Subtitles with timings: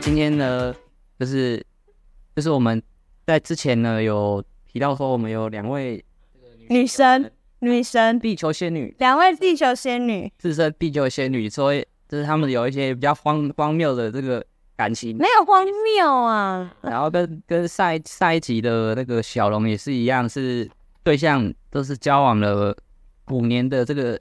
[0.00, 0.74] 那今天呢，
[1.18, 1.62] 就是
[2.34, 2.82] 就是我们
[3.26, 6.02] 在之前呢有提到说，我们有两位
[6.70, 14.42] 女生，女生地球仙女，两位地球仙女，自称地球仙女，所以就是他们有一些比较荒荒谬的这个
[14.74, 16.74] 感情，没有荒谬啊。
[16.80, 20.66] 然后跟跟上一上一集的那个小龙也是一样，是
[21.02, 22.74] 对象都是交往了
[23.28, 24.18] 五年的这个，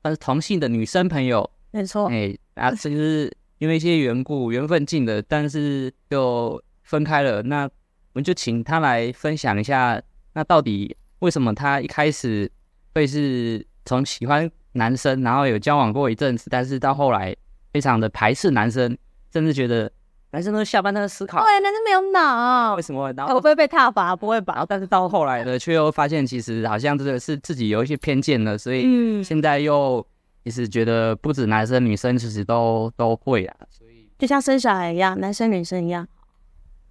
[0.00, 3.30] 但是同性的女生朋友，没错，哎、欸，啊，其实。
[3.60, 7.42] 因为一些缘故，缘分尽了，但是就分开了。
[7.42, 7.70] 那我
[8.14, 10.00] 们就请他来分享一下，
[10.32, 12.50] 那到底为什么他一开始
[12.94, 17.36] 会是从喜欢男生，然后有交往过一阵子，但是到后来
[17.70, 18.96] 非常的排斥男生，
[19.30, 19.92] 甚至觉得
[20.30, 23.12] 男生都下班在思考，对，男生没有脑，为什么？
[23.12, 24.16] 然后会不会被踏伐？
[24.16, 24.64] 不会吧？
[24.66, 30.06] 但是到后来呢，却又发现其实好像真的是自己有一些偏见了，所以现在又。
[30.44, 36.06] 其实觉得不止男生女生，其实都都会啊，所以就像生小孩一样，男生女生一样，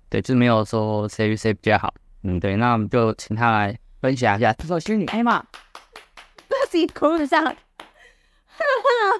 [0.09, 1.93] 对，就没有说谁谁比较好。
[2.23, 4.51] 嗯，对，那我们就请他来分享一下。
[4.53, 5.41] 他说：“仙女艾玛，
[6.69, 7.41] 自己哭一下。”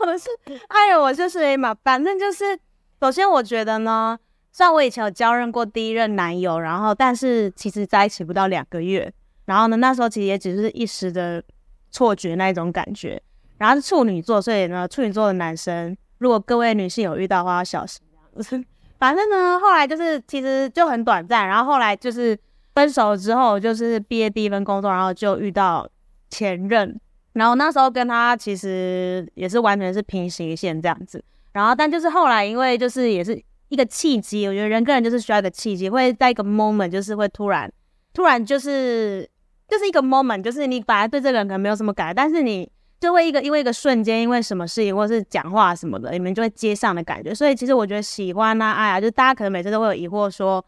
[0.01, 0.29] 我是
[0.67, 1.73] 哎呦，我就是艾玛。
[1.83, 2.59] 反正就是，
[2.99, 4.19] 首先我觉得呢，
[4.51, 9.11] 虽然我以前有交任过第一任男友，然后但是其实在一起不到两个月，
[9.45, 11.41] 然后呢，那时候其实也只是一时的
[11.89, 13.21] 错觉那一种感觉。
[13.59, 18.65] 然后是处女座，所以呢，处女座的男生，如果各位女性有遇到的话，要小心这样子。
[18.97, 21.45] 反正呢，后来就是其实就很短暂。
[21.45, 22.37] 然后后来就是
[22.73, 25.85] 分手之后，就是毕业第一份工作，然后就遇到
[26.29, 26.99] 前任。
[27.33, 31.23] 然后那时候跟他其实也是完全是平行线这样子。
[31.51, 37.69] 然后但就是后来因为就是也是一个契机，我觉得人跟人就是需要一个契机，会在一个 moment 就是会突然
[38.13, 39.29] 突然就是
[39.67, 42.69] 就是一个 moment，就是你本来对这个人可能没有什么感，但是你。
[42.99, 47.33] 就会一个因为一个瞬间，因为什么事情，或是讲话什么的，你们就会接上的感觉。
[47.33, 50.63] 所以其实我觉得喜欢啊，爱啊，就大家可能每次都会有疑惑说，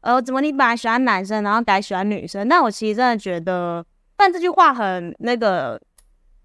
[0.00, 2.48] 呃，怎么你本来喜欢男生，然后改喜欢女生？
[2.48, 3.86] 但我其实真的觉得，
[4.16, 5.80] 但这句话很那个，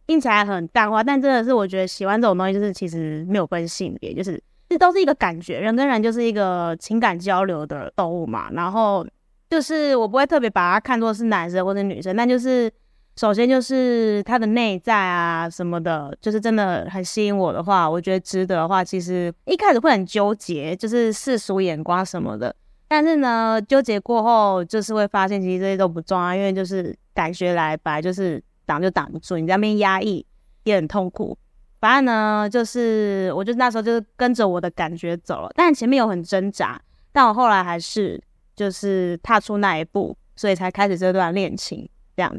[0.05, 8.51] 听起来很淡化，但真的是我觉得喜欢这种东西，就是其实没有分性别，就是这都是一个感觉，人跟人就是一个情感交流的动物嘛。
[8.51, 9.03] 然后
[9.49, 12.71] 就是我不会特别把它看作是男生或者女生，但就是。
[13.17, 22.55] 首先就是他的内在啊什么的，就是真的很吸引我的话，我觉得值得的话，其实一开始会很纠结，就是世俗眼光什么的。
[22.87, 30.25] 但是呢，纠结过后，就是会发现其实这些都不重要，因为就是感觉来白，就是挡就挡不住，你在那边压抑
[30.63, 31.37] 也很痛苦。
[31.79, 38.21] 反正呢，就是我就那时候就是跟着我的感觉走了，但前面有很挣扎，但我后来还是
[38.55, 42.35] 就是踏出那一步，所以才开始这段恋情这样。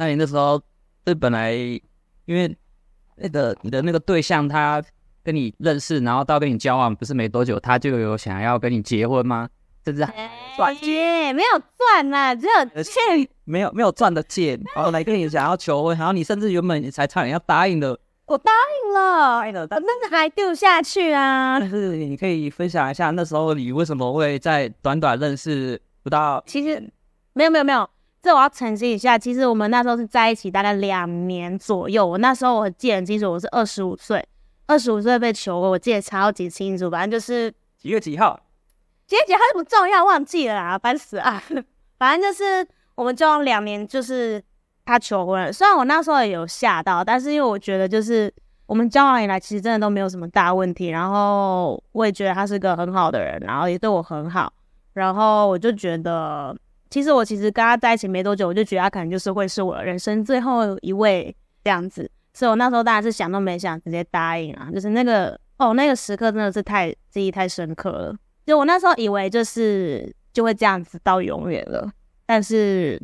[0.00, 0.58] 那你那时候，
[1.06, 2.56] 是本来因为
[3.16, 4.82] 那个你的那个对象，他
[5.22, 9.46] 跟你认识，然后到跟你交往不是没多久，他就有想要跟你结婚吗？
[9.84, 10.08] 是不是？
[10.56, 21.60] 钻戒没有钻啦，只有戒，没有没有钻的戒，然后来跟你想要求婚，然后你甚至原本你才差点要答应的，我答应了，我真的还丢下去啊。
[21.60, 26.42] 但是你可以分享一下那时候你为什么会在短短认识不到？
[26.46, 26.90] 其实
[27.34, 27.86] 没有没有没有。
[28.22, 32.06] 这我要澄清一下，其实我们那时候是在一起大概两年左右。
[32.06, 34.22] 我那时候我记得很清楚，我是二十五岁，
[34.66, 36.90] 二十五岁被求婚，我记得超级清楚。
[36.90, 38.38] 反正就是几月几号？
[39.06, 41.42] 几月几号不重要，忘记了啊，烦死啊！
[41.98, 44.42] 反正就是我们交往两年，就是
[44.84, 45.50] 他求婚了。
[45.50, 48.30] 虽然我那时候也有吓到，但是因为我觉得就是
[48.66, 50.88] 我们交往以来，其实真的都没有什么大问题。
[50.88, 54.52] 然后我也觉得他是个很好的人，然后也对我很好。
[54.92, 56.54] 然后我就觉得。
[56.90, 64.68] 其实我其实跟他在一起没多久，我就觉得他可能就是会是我的人生最后一位这样子，所以我那时候当然是想都没想，直接答应啊。
[64.74, 68.16] 就是那个哦，那个时刻真的是太记忆太深刻了。
[68.44, 71.88] 就我那时候以为就是就会这样子到永远了，
[72.26, 73.00] 但是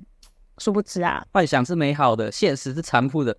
[0.58, 3.36] 殊不知啊，幻想是美好的，现实是残酷的。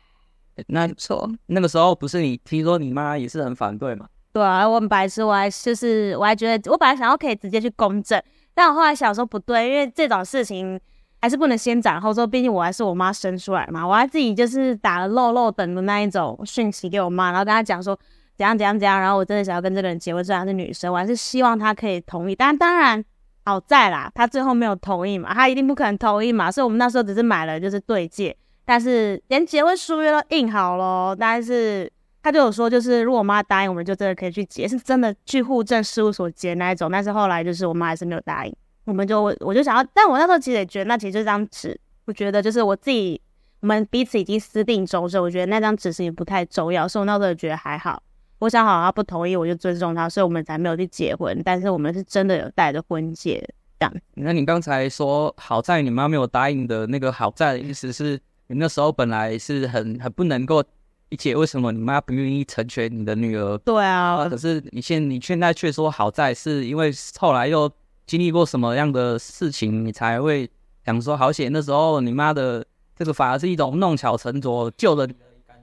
[0.66, 4.06] 那错，那个时候不是你听说你妈也是很反对吗？
[4.34, 8.22] 对啊，我很白痴，我还就是我还觉得我本来想要可以直接去公证。
[8.58, 10.80] 但我后来想说不对，因为这种事情
[11.22, 17.96] 还是不能先斩后奏，毕竟我还是我妈生出来嘛，我还自己就是打了漏漏等的那一种讯息给我妈，然后跟她讲说
[18.36, 22.34] 怎样怎样怎样，然后我真的想要跟这个人结婚，虽然是女生，我还是希望她可以同意。
[22.34, 23.04] 但当然
[23.44, 31.88] 好在啦，她最后没有同意嘛，她一定不可能同意嘛，所以我们那时候只是买了就是对戒，但是连结婚书约都印好了，但是。
[32.28, 36.90] 他就有说，就是如果我妈答应，我们就真的可以去结，是真的去户政事务所结那一种。
[36.90, 38.54] 但是后来就是我妈还是没有答应，
[38.84, 41.80] 我们就我就想要，但我那时候其实也觉得，那其实就是张纸。
[42.04, 43.18] 我觉得就是我自己，
[43.60, 48.02] 我们彼此已经私定终身，我觉得那张纸是也不太重要，所以我那时候觉得还好。
[48.40, 51.40] 我想好他不同意，我就尊重他，所以我们才没有去结婚。
[51.42, 53.42] 但是我们是真的有戴着婚戒
[53.80, 53.94] 这样。
[54.16, 60.62] 那你刚才说好在你妈没有答应的那个好在的意思是你那时候本来是很很不能够
[61.10, 63.56] 理解为什么你妈不愿意成全你的女儿。
[63.58, 67.70] 对啊，可是你现你现在却说好在是因为后来又
[68.06, 70.48] 经历过什么样的事情，你才会
[70.84, 72.64] 想说好险那时候你妈的
[72.96, 75.14] 这个反而是一种弄巧成拙救了你。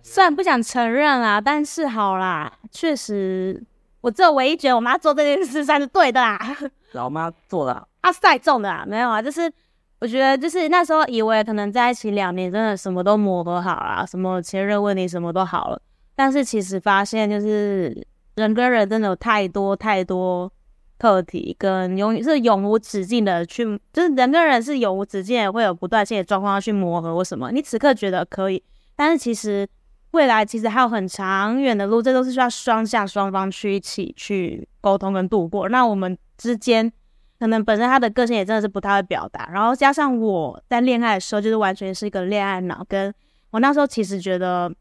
[0.01, 3.63] 虽然不想承认啦，但是好啦，确实，
[4.01, 6.39] 我只有唯一觉得我妈做这件事算是对的啦。
[6.91, 9.51] 老妈做的，啊，赛中的啦，没有啊，就是
[9.99, 15.81] 我觉得就是那时候以为可能在一起两年，真的什么都磨合好了，什么前任问题什么都好了，
[16.15, 18.05] 但是其实发现就是
[18.35, 20.51] 人跟人真的有太多太多
[20.97, 23.63] 课题，跟永是永无止境的去，
[23.93, 27.51] 就是人跟人是永无止境的会有不断性的状况要去磨合或什么。
[27.51, 28.63] 你此刻觉得可以，
[28.95, 29.67] 但是其实。
[30.11, 35.67] 未来其实还有很长远的路，这都是需要双向双方去一起去沟通跟度过。
[35.67, 36.89] 那我们之间
[37.39, 43.13] 可能本身他的个性也真的是不太会表达，然后加上我在恋爱的时候就是完全是一个恋爱脑，跟
[43.51, 44.71] 我那时候其实觉得，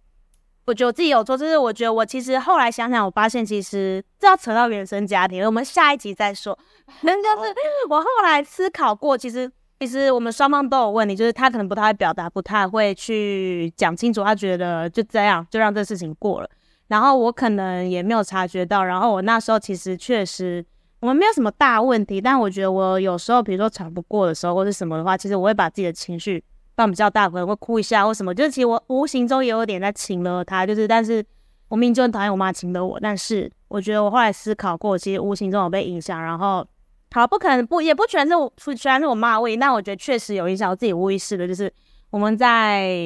[0.67, 6.59] 我觉得我自己有错，就是我觉得我其实后来想想，我发现其实这要扯到原生家庭，我们下一集再说。
[7.03, 7.55] 反正就是
[7.91, 9.51] 我后来思考过，其实。
[9.81, 16.49] 其实我们双方都有问题，就是他可能不太会表达，不太会去讲清楚，他觉得就这样就让这事情过了。
[16.87, 20.65] 然后我可能也没有察觉到，然后我那时候其实确实
[21.05, 26.43] 我们没有什么大问题，但我觉得我有时候比如说吵不过的时候或是什么的话，其实我会把自己的情绪
[26.77, 31.23] 放比较大，可能会哭一下或什么，就是其实我无形中也有点在请了他，就是但是
[31.69, 36.67] 我明明就很讨厌我妈请了我，但是我觉得我后来思考过，其实无形中有被影响，然后。
[37.13, 39.57] 好，不可能不，也不全是我，全是我妈的问题。
[39.57, 41.73] 那我觉得确实有影响我自己无意识的，就是
[42.11, 42.99] 我们在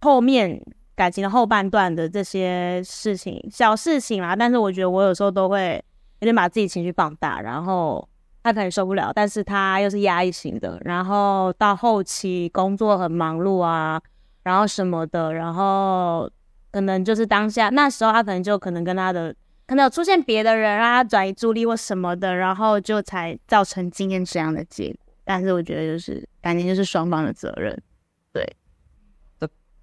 [0.00, 0.58] 后面
[0.94, 4.34] 感情的后半段的这些事情，小事情啦。
[4.34, 5.84] 但是我觉得我有时候都会
[6.22, 8.08] 有点把自己情绪放大，然后
[8.44, 10.80] 他可能受不了，但是他又是压抑型的。
[10.84, 14.00] 然后到后期工作很忙碌啊，
[14.44, 16.30] 然后什么的，然后
[16.70, 19.34] 可能就是当下那时候他可能就可能跟他的。
[19.64, 25.14] 可能有出现别的人让他转移注意力或什么的，然后就才造成今天这样的结果。
[25.24, 27.80] 但是我觉得就是感情就是双方的责任。
[28.32, 28.44] 对，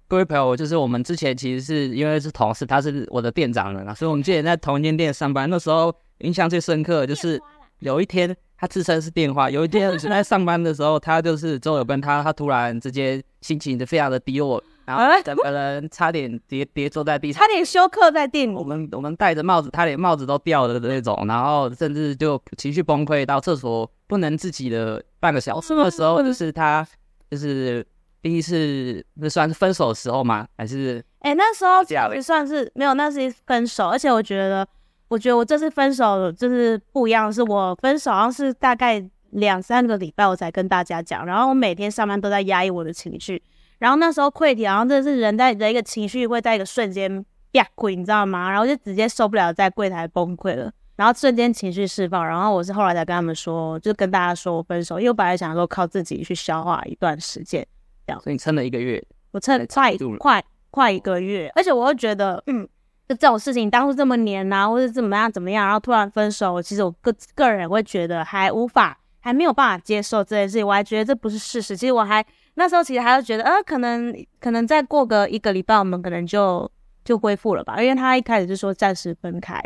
[0.06, 5.48] 各位朋友，就是我们之前其实是因为是同事，他是我的店长了，所以我们之前在同一间店上班。
[5.50, 7.40] 那时候印象最深刻的就是
[7.80, 14.62] 有一天他自称是电话，有一天在上班的时候，他就是周友跟他，他突然之间心情就非常的低落。
[14.84, 18.52] 然后整个人差点跌跌坐在地上，差点休克在店里。
[18.52, 26.84] 我们我们戴着帽子，他连帽子都掉了的那种，然后甚至就情绪崩溃，到厕所不能自己的半个小时的时候，就是他
[27.30, 27.86] 就是
[28.20, 30.46] 第一次，那算是分手的时候吗？
[30.58, 31.02] 还是？
[31.20, 31.84] 哎、欸，那时候
[32.14, 33.88] 也算是没有，那是分手。
[33.88, 34.66] 而且我觉得，
[35.10, 43.42] 我觉得我这次分手就是不一样，是我分手好像是大概两三个礼拜我才跟大家讲，然后我每天上班都在压抑我的情绪。
[43.80, 48.48] 然后那时候溃体，然后真的是人在的一个情绪会在一个瞬间变溃，你知道吗？
[48.48, 52.24] 然后就直接受不了，在柜台崩溃了，然后瞬间情绪释放。
[52.24, 57.66] 然后我是后来才跟他们说，就跟大家说我分手，因为我本来想说靠自己去消化一段时间，
[58.06, 58.20] 这样。
[58.20, 59.02] 所以你撑了一个月，
[59.32, 62.68] 我撑了快快快一个月，而且我又觉得，嗯，
[63.10, 71.76] 就这种事情当初这么黏啊，或者怎么样怎么样，然后突然分手，其实我个个人会觉得还无法，还没有办法接受这件事情，我还觉得这不是事实。
[71.76, 72.24] 其实我还。
[72.54, 76.70] 那时候其实还是觉得，呃，可能可能再过个一个礼拜，我们可能就
[77.04, 77.82] 就恢复了吧。
[77.82, 79.60] 因为他一开始就说暂时分开，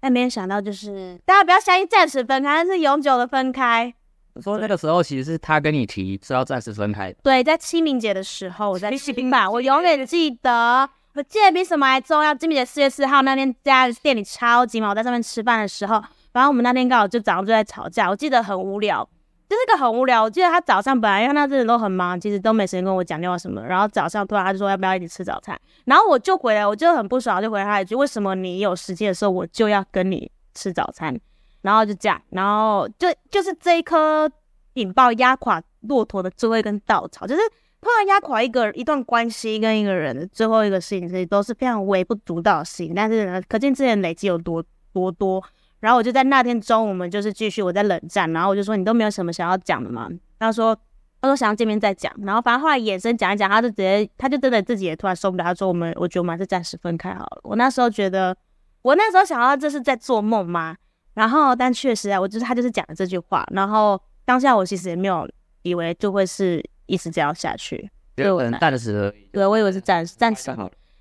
[0.00, 3.92] 但没有想到就是大家不要相信暂时分开，那是永久的分开。
[4.40, 7.12] 说那个时候其实是他跟你提是要暂时分开。
[7.22, 12.34] 对，在清明节的时候，我在清明吧，我永远记得，我记得比什么还重要。
[12.34, 15.98] 金米姐四月四号那天，家店里超级忙，我在上面吃饭的时候，
[16.30, 19.08] 反正我们那天刚好就早上就在吵架，我记得很无聊。
[19.48, 20.24] 就是个很无聊。
[20.24, 23.64] 我记得他早上本来因为他真的都很忙，其实都没时间跟我讲电话什么。
[23.64, 31.18] 然后早上突然他就说要不要一起吃早餐，然后我就回来，我就很不爽，就回他一句：为什么你有时间的时候我就要跟你吃早餐？
[31.62, 34.30] 然后就这样，然后就就是这一颗
[34.74, 37.40] 引爆压垮骆驼的最后一根稻草，就是
[37.80, 45.42] 突然压垮一个一段关系跟一个人的最后一个事情，其实都是非常微不足道的事情，但是呢，可见之前累积有多多多。
[45.78, 50.08] 然后我就在那天中午，我们就是继续我在冷战，然后我就说，你都没有什么想要讲的吗？
[50.38, 50.76] 他说
[51.20, 57.40] 他说想要见面再讲，然后反正后来眼神讲一讲，他就直接他就真的自己也突然受不了，他说我们我觉得我们还是暂时分开好了。
[57.42, 58.34] 我那时候觉得
[58.82, 60.74] 我那时候想到这是在做梦吗？
[61.14, 65.28] 然后但确实啊，我就是他就是讲了这句话，然后当下我其实也没有
[65.62, 70.50] 以为就会是一直这样下去，对，我暂时的，对我以为是暂时暂时。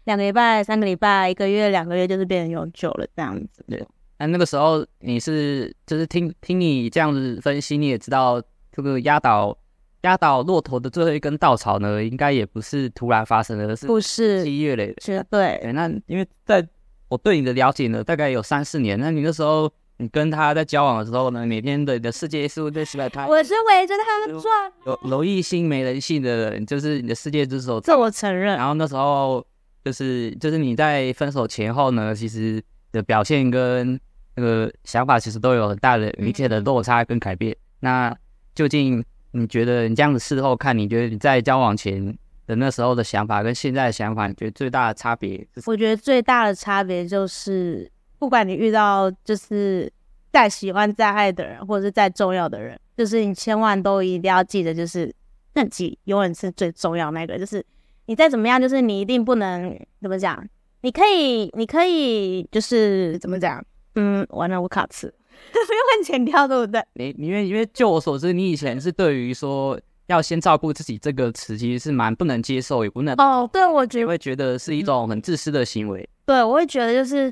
[0.04, 3.66] 两个礼拜、三个礼拜、一个月、两个月，就是变成永久了这样子。
[3.68, 3.84] 对，
[4.20, 9.58] 那那个时候你是就是听听你这样子分析，你也知道这个压倒
[10.02, 15.74] 压倒骆驼的最后一根稻草呢，应该也不是突然发生的，而是不是积月累是对，对。
[15.74, 16.68] 那因为在
[17.08, 19.72] 我对你的了解呢，大概有三四年，那你那时候。
[19.98, 23.26] 你跟他在交往的时候呢，每天的你的世界是不是对是在他？
[23.28, 27.80] 我是围着他们转，有容易心没人性的人，就是你的世界之首。
[27.80, 28.58] 这我承认。
[28.58, 29.46] 然后那时候
[29.86, 32.62] 就是就是你在分手前后呢，其实
[32.92, 33.98] 的表现跟
[34.36, 37.54] 那个想法其实都有很大的明显的落差跟改变。
[37.54, 38.18] 嗯、那
[38.54, 42.06] 究竟你觉得你这样子事后看，你觉得你在交往前
[42.48, 45.48] 的那时候的想法跟现在的想法，你觉得最大的差别？
[45.66, 47.90] 我觉得最大的差别就是。
[48.26, 49.88] 不管你遇到就是
[50.34, 55.14] 再喜欢再爱的人，或者是再重要的人，就是你千万都一定要记得，就是
[55.54, 57.38] 自己永远是最重要那个。
[57.38, 57.64] 就是
[58.08, 60.44] 你再怎么样，就是你一定不能怎么讲？
[60.82, 63.64] 你可以，你可以，就是怎么讲？
[63.94, 65.14] 嗯，完了，我卡词，
[65.54, 65.58] 不
[65.96, 66.84] 用剪掉，对不对？
[66.96, 73.48] 你，因为因为就我所知，你以前是对于说要先照顾自己这个词，其实是蛮不能接受，也不能哦。
[73.54, 76.10] 对，我觉得会觉得是一种很自私的行为。
[76.26, 77.32] 对，我会觉得就是。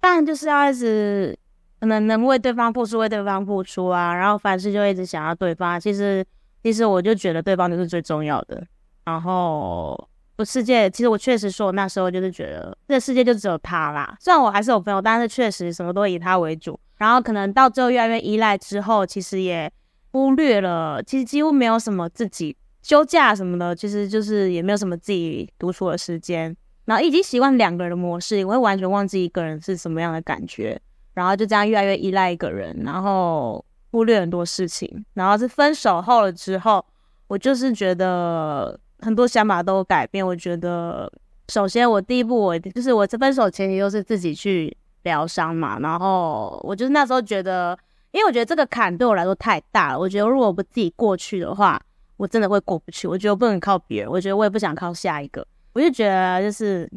[0.00, 1.36] 但就是要一直
[1.80, 5.78] 可能能为对方付出，为对方付出啊，然后凡事就一直想要对方。
[5.80, 6.24] 其实，
[6.62, 8.64] 其实我就觉得对方就是最重要的。
[9.04, 14.16] 然后，我世界其实我确实说，我那时候就是觉得这个世界就只有他啦。
[14.20, 16.78] 虽然我还是有朋友，但是确实什么都以他为主。
[16.96, 19.70] 然后可能到最后越来越依赖之后，其实也
[20.12, 26.56] 忽略了，其实几乎没有什么自己休假什么的，其实就是也没有什么自己独处的时间。
[26.88, 30.80] 然后已经习惯两个人的模式，我会完全忘记一个人是什么样的感觉，
[31.12, 35.04] 然后就这样越来越依赖一个人，然后忽略很多事情。
[35.12, 36.82] 然后是分手后了之后，
[37.26, 40.26] 我就是觉得很多想法都改变。
[40.26, 41.12] 我觉得，
[41.50, 45.78] 首先我第一步，我就是我这分手前提就是自己去疗伤嘛。
[45.80, 47.78] 然后我就是那时候觉得，
[48.12, 49.98] 因为我觉得这个坎对我来说太大了。
[49.98, 51.78] 我觉得如果不自己过去的话，
[52.16, 53.06] 我真的会过不去。
[53.06, 55.46] 我觉得我不能靠别人，我觉得我也不想靠下一个。
[55.78, 56.90] 我就觉得就是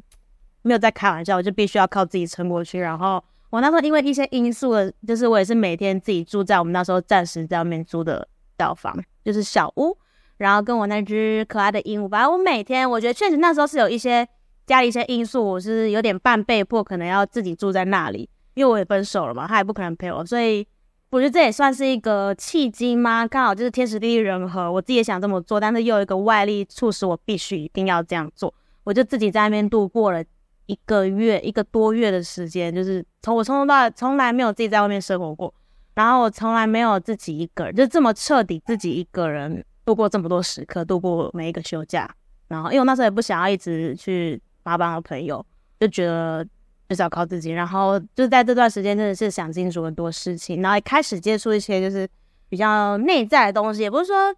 [0.63, 2.79] 没有在开玩笑，我就必须要靠自己撑过去。
[2.79, 9.95] 然后我那时候因为一些因素的，就是我也是每天自己住在我们那时候暂时在外面租的小房，就是小屋。
[10.37, 14.27] 然后跟我那只可爱的鹦鹉，反正我每天我觉得确实那时候是有一些
[14.65, 20.67] 家里一些因素，我是有点半被迫，可能要自己住在那里，因为我也分手了嘛，他也不可能陪我，所以
[21.11, 23.27] 我觉得这也算是一个契机吗？
[23.27, 28.51] 刚好就是天时地利人和，我自己也想这么做，但是又有一个外力促使我必须一定要这样做。
[28.83, 30.23] 我就自己在那边度过了
[30.65, 35.53] 一个月，一个多月的时间，就是从我从头到尾从来没有自己在外面生活过，
[35.93, 42.09] 然后我从来没有自己一个人，就这么彻底自己一个人度过这么多时刻，度过每一个休假。
[42.47, 45.45] 然后因为我那时候也不想要一直去麻烦我朋友，
[45.79, 46.43] 就觉得
[46.89, 47.51] 就是要靠自己。
[47.51, 52.07] 然后就在这段时间真的是想清楚很多事情，然后也开始接触一些就是
[52.49, 54.33] 比较内在的东西，也不是说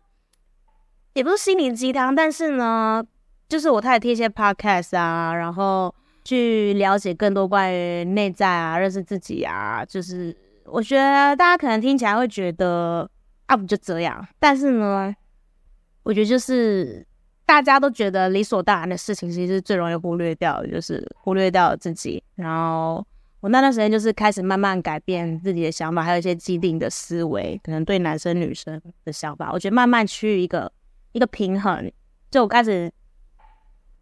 [1.14, 3.04] 也不是心灵鸡汤，但是呢。
[3.54, 5.94] 就是我开始听一些 podcast 啊，然后
[6.26, 9.86] 去了解更多关于内在啊，认识自己啊。
[9.86, 13.08] 就是我觉得大家可能听起来会觉得
[13.46, 14.28] 啊，不就这样？
[14.40, 15.16] 但是呢，
[16.02, 17.06] 我觉得就是
[17.46, 22.24] 大家都觉得理所当然的事情，其实是最容易忽略掉的，就是忽略掉自己。
[22.34, 23.06] 然后
[23.40, 30.72] 我那段时间就是开始慢慢改变自己的想法，还有一些既定的思维，可能对男生女生的想法，我觉得慢慢趋于一个
[31.12, 31.92] 一个平衡。
[32.32, 32.92] 就我开始。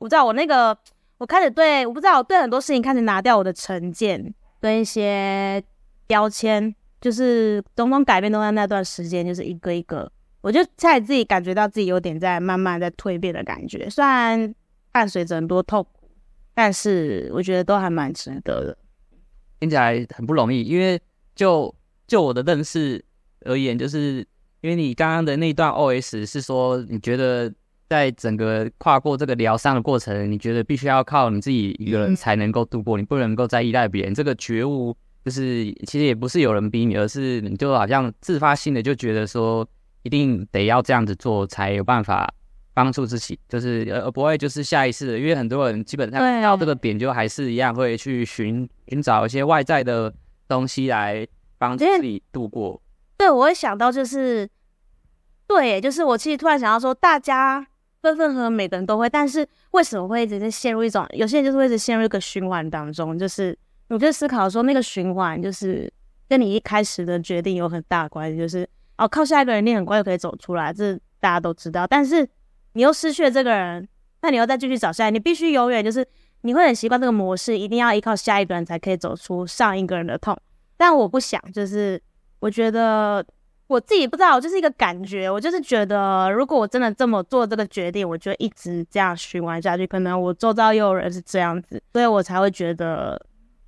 [0.02, 0.76] 我知道我那个，
[1.20, 5.64] 我开始对，我不知道我对很多事情开始拿掉我的成见跟一些
[6.08, 14.52] 标签，就是种种改变都在那段时间，就是一个一个，我就开始自己感觉到自己有点在慢慢在蜕变的感觉，虽然
[14.92, 16.10] 伴随着很多痛苦，
[16.56, 18.78] 但是我觉得都还蛮值得的。
[19.60, 21.00] 听起来很不容易，因为
[21.36, 21.72] 就
[22.08, 23.06] 就我的认识
[23.42, 24.26] 而言，就是
[24.62, 27.54] 因为你刚刚的那段 OS 是说你觉得。
[27.92, 34.14] 在整个跨过这个疗伤的过程，你觉得必须要靠你自己一个人才能够度过，你不能够再依赖别人。
[34.14, 34.96] 这个觉悟
[35.26, 39.68] 就是其实也不是有人逼你，而是你就好像自发性的就觉得说
[40.04, 42.34] 一定得要这样子做才有办法
[42.74, 50.14] 帮助自己，就是而不会就是下意识的，因为很多人基本上到这个点就还是一样会去寻寻找一些外在的
[50.48, 52.82] 东西来帮助自己度过。
[53.18, 54.48] 对，我会想到就是
[55.46, 57.68] 对，就是我其实突然想到说大家。
[58.02, 61.06] 分分合合，每个人都会，但是为什么会一直在陷入一种？
[61.12, 63.58] 有些人就是会一直陷入一个循环当中，就是
[63.90, 65.92] 我就思考说，那个循环就是
[66.28, 68.68] 跟你一开始的决定有很大关系，就是
[68.98, 71.86] 哦，靠下一个人，你很快就可以走出来，这大家都知道。
[71.86, 72.28] 但是
[72.74, 73.88] 你又失去了这个人，
[74.22, 76.06] 那你又再继续找下来，你必须永远就是
[76.42, 80.36] 你会很习惯这个模式，一定要依靠下一个人才可以走出上一个人的痛。
[80.76, 82.02] 但我不想，就是
[82.40, 83.24] 我觉得
[83.72, 93.26] 我自己不知道，我就是一个感觉，我就是觉得，如果我真的这么做这个决定，我就一直这样循环下去，可能我周遭又有人是这样子，所以我才会觉得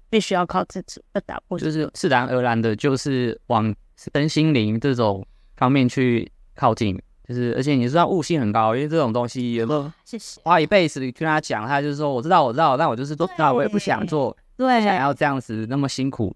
[0.09, 7.01] 必须要靠自己的打破，就是自然而然的，就是往身心灵这种方面去靠近。
[7.25, 9.89] 就是，而且你知道悟性很高，因为这种东西有没有？
[10.03, 10.41] 谢谢。
[10.43, 16.35] 花一辈子跟他讲，他就是说我知道，我知道，但我就是做不到，我也不想做，对，想要这样子那么辛苦，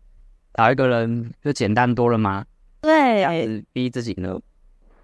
[0.53, 2.45] 找一个人就简单多了吗？
[2.87, 4.39] 对，逼自己呢？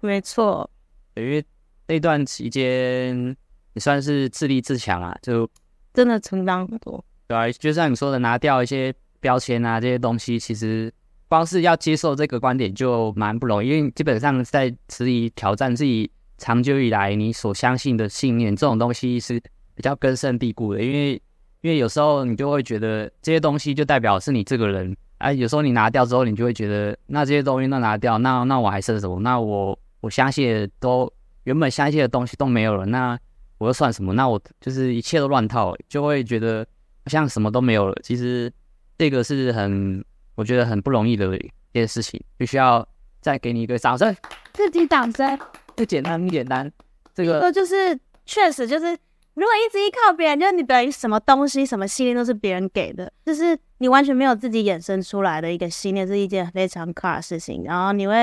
[0.00, 0.70] 没错。
[1.16, 1.44] 因为
[1.86, 3.36] 那段期间
[3.74, 5.48] 你算是自立自强啊，就
[5.92, 7.04] 真的成长很多。
[7.26, 10.92] 对啊，就像你说的，拿掉一些标签啊，这些东西其实。
[11.26, 19.40] 光是要接受这个观点就蛮不容易，因为基本上在迟疑挑战自己长久以来你所相信的信念，这种东西是
[19.74, 20.80] 比较根深蒂固的。
[20.80, 21.20] 因为
[21.62, 29.20] 因为有时候你就会觉得这些东西就代表是你这个人啊，有时候你拿掉之后，你就会觉得那这些东西都拿掉，那那我还剩什么？
[29.20, 31.10] 那我我相信的都
[31.44, 33.18] 原本相信的东西都没有了，那
[33.58, 34.12] 我又算什么？
[34.12, 36.66] 那我就是一切都乱套，就会觉得
[37.04, 37.94] 好像什么都没有了。
[38.02, 38.52] 其实
[38.98, 40.04] 这个是很。
[40.36, 42.84] 我觉得很不容易的一件事情，必须要
[43.20, 44.12] 再给你一个掌声，
[44.52, 45.38] 自己掌声，
[45.76, 46.68] 不 简单，很简单。
[47.14, 48.98] 这个就是确实就是，
[49.34, 57.64] 如果一直依靠别人，就是你等于什么东西、什么信念都是别人给的，就是你完全没有自己衍生出来的一个信念，是一件非常可怕的事情。
[57.64, 58.14] 然后你会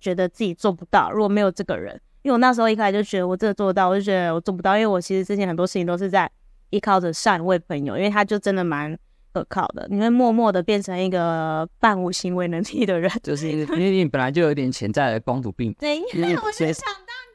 [0.00, 6.30] 觉得自己做不到，如果没有这个人，因为我那时候一开始就觉得我真的做得到，我就觉得我做不到，因为我其实之前很多事情都是在
[6.70, 8.98] 依靠着上一位朋友，因为他就真的蛮。
[9.34, 15.74] 可靠的，你会默默的变成一个半无行为能力的人，就是因为你本来就有点潜在的公主病。
[15.78, 17.25] 对，因为我是想当公主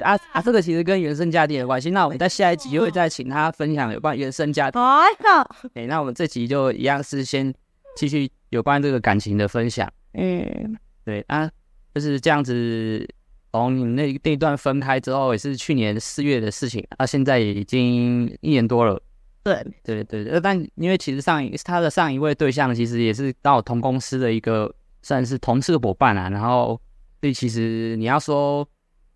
[0.00, 0.42] 啊啊！
[0.42, 1.90] 这个其实跟原生家庭有关系。
[1.90, 4.80] 那我们在下一集又会再请他分享有关原生家庭。
[4.80, 7.52] 哎呀，哎，那我们这集就一样是先
[7.96, 9.90] 继续有关这个感情的分享。
[10.14, 11.50] 嗯，对啊，
[11.94, 13.08] 就是这样子。
[13.52, 19.00] 从你那那一段分开之后，也是去年四月的事情，啊，现在已经一年多了。
[19.42, 24.70] 对对对，呃，但因为其实上一他的上一位对象其实也是到同公司的一个
[25.02, 26.78] 算是同事伙伴啊，然后
[27.22, 28.68] 所以其实你要说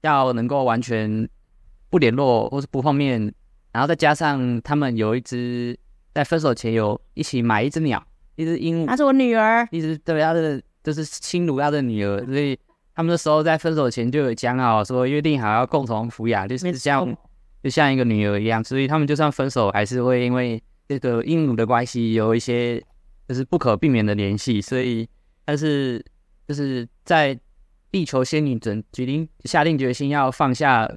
[0.03, 1.29] 要能够完全
[1.89, 3.33] 不联络或是不碰面，
[3.73, 5.79] 然后再加上他们有一只
[6.15, 8.03] 在分手前有一起买一只鸟，
[8.37, 12.59] 一只鹦鹉，她是我女儿，一直对他的就是亲如他的女儿，所以
[12.95, 17.17] 他们那时候在分手前就有讲好说约定好要共同抚养，就是这样。
[17.63, 20.59] 就像一个女儿一样，所以他们就算分手，还是会因为
[20.89, 22.83] 这个鹦鹉的关系有一些
[23.29, 24.63] 就是不可避免的联系。
[24.63, 25.07] 所以，
[25.45, 26.03] 但是
[26.49, 27.39] 就是在
[27.91, 30.91] 地球仙女准决定下定决心要放下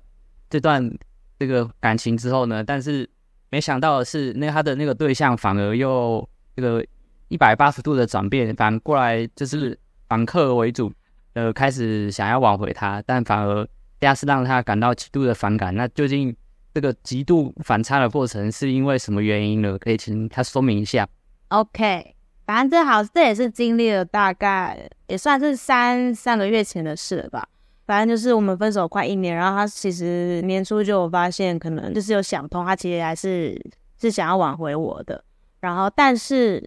[0.50, 0.92] 这段
[1.40, 3.10] 这个感情之后呢，但是
[3.50, 6.86] 没想到的是，那他的那个对象反而又这个
[7.28, 9.78] 一百八十度的转变，反过来就是
[10.08, 10.92] 反客为主，
[11.34, 13.68] 呃，开始想要挽回他，但反而
[14.00, 15.76] 这样是让他感到极度的反感。
[15.76, 16.36] 那究竟？
[16.76, 19.78] 这个极度反差的过程是因为什么原因呢？
[19.78, 21.08] 可以请他说明一下。
[21.50, 27.48] OK，反正这好，这也是经历了大概也算是三三个月前的事了吧。
[27.86, 33.60] 反正就是我们分手快一年，然后他其实年初就有发现，可能就是有想通，他其实还是
[34.00, 35.24] 是想要挽回我的。
[35.60, 36.60] 然后，但是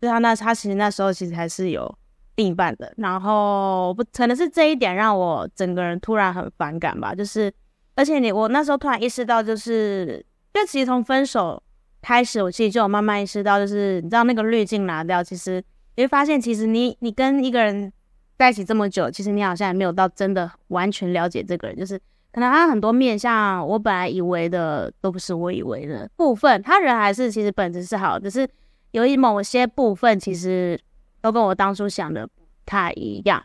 [0.00, 1.92] 就他那他其实那时候其实还是有
[2.36, 2.92] 另一半的。
[2.96, 7.52] 然后不可能是这一点让我整个人突然很反感吧，就是。
[7.96, 11.62] 而且你，我那时候突然意识到，就是，就其实从分手
[12.02, 15.62] 开始，我其实就有慢慢意识到，就是你知道那个滤镜拿掉，其实
[15.96, 17.92] 你会发现，其实你你跟一个人
[18.38, 21.98] 在一起这么久，其实你好像也没有到真的完全了解这个人，就是
[22.32, 28.48] 可能他很多面向，我本来以为的都不是我以为的部分，他人还是其实本质是好，只是
[28.92, 30.80] 有一某些部分其实
[31.20, 32.32] 都跟我当初想的不
[32.64, 33.42] 太一样，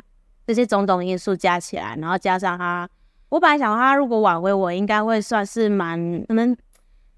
[0.47, 2.87] 这些种种因素加起来，然后加上他。
[3.29, 6.55] 我本来想他如果挽回我，应该会算是蛮可能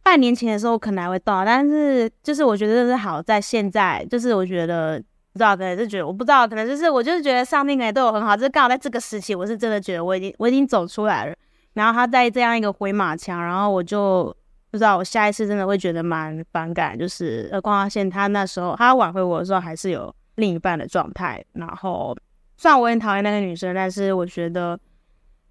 [0.08, 4.98] 半年前的时候可能还会动，但是就是我觉得这是好在现在，就是我觉得
[5.34, 11.36] 不知道可能是觉得我不知道，可能就是我就是觉得上帝可能对我很好，就是刚好在这个时期，我是真的觉得我已经我已经走出来了。
[11.74, 14.34] 然后他在这样一个回马枪，然后我就
[14.72, 21.44] 不知道我下一次真的会觉得蛮反感，就是呃，光华线他那时候他挽回我的时候还是有另一半的状态。
[21.52, 22.16] 然后
[22.56, 24.80] 虽然我很讨厌那个女生，但是我觉得。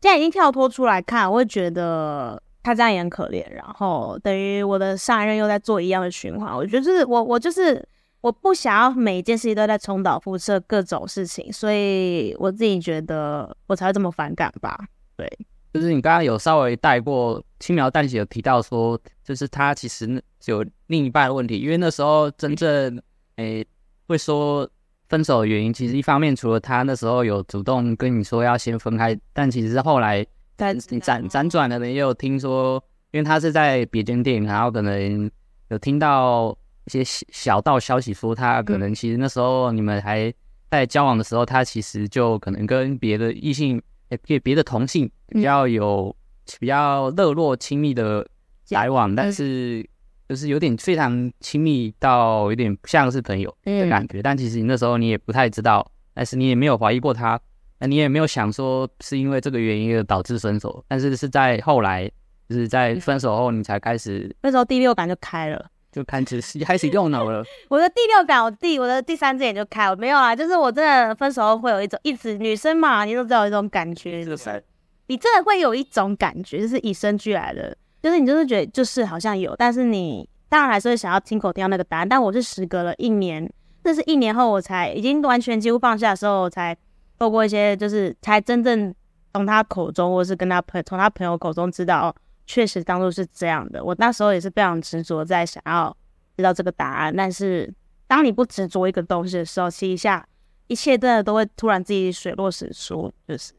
[0.02, 3.48] 现在已经跳脱出来看，我会觉得他这样也很可怜。
[3.52, 6.52] 然后等于我的上一任又在做一样的循环。
[6.52, 7.80] 我觉得就是我，我就是
[8.20, 14.76] 我不想要每一件事情都在重蹈覆辙，各种事情，所以我自己觉得我才会这么反感吧。
[15.16, 15.30] 对，
[15.74, 22.96] 就是你刚刚有稍微带过，轻描淡写有提到说，就是他其实有另一半的问题，因为那时候真正
[23.36, 23.66] 诶、欸、
[24.08, 24.68] 会说
[25.08, 30.26] 分手的原因，其实一方面除了他那时候有主动跟你说要先分开，但其实是后来
[30.56, 35.30] 在辗辗转的人也有听说，因为他是在别间店，然后可能
[35.68, 40.32] 有听到一些小道消息说，他可能其实那时候你们还
[40.70, 43.82] 在交往的时候，他其实就可能跟别的异性。
[44.08, 46.14] 也别别的同性比较有
[46.60, 48.24] 比较热络亲密的
[48.68, 49.84] 来往，但是
[50.28, 54.22] 就是有点非常亲密到有点像是朋友的感觉。
[54.22, 57.36] 但其实你那时候你也不太知道，但是你也没有怀疑过他，
[57.78, 60.84] 那你也没有想说是因为这个原因而导致分手。
[60.88, 62.10] 但是是在后来，
[62.48, 65.66] 就是在分手后你才开始，那时候第六感就开了。
[65.92, 67.42] 就开始 开始用脑了。
[67.70, 69.96] 我的第六感，我第我的第三只眼就开了。
[69.96, 74.62] 没有啊，就是我真的分手后会有一种一直女生嘛，你都知道有一种感觉，是？
[75.06, 82.06] 你真的会有一种感觉，就是与生俱来的，就是你就是觉得就是好像有，但是你当然还是会想要亲口听到那个答案。
[82.06, 83.50] 但我是时隔了一年，
[83.82, 86.76] 这是一年后我才已经完全几乎放下的时候，我才
[87.18, 88.94] 透过一些就是才真正
[89.32, 92.14] 从他口中，或是跟他朋从他朋友口中知道。
[92.48, 95.96] 确实当初是这样的，我那时候也是非常执着在想要
[96.36, 97.12] 知道这个答案。
[97.16, 97.68] 但是
[98.06, 100.24] 当你不执着一个东西的时候，其实一下
[100.68, 103.12] 一切真的都会突然自己水落石出。
[103.26, 103.52] 就是，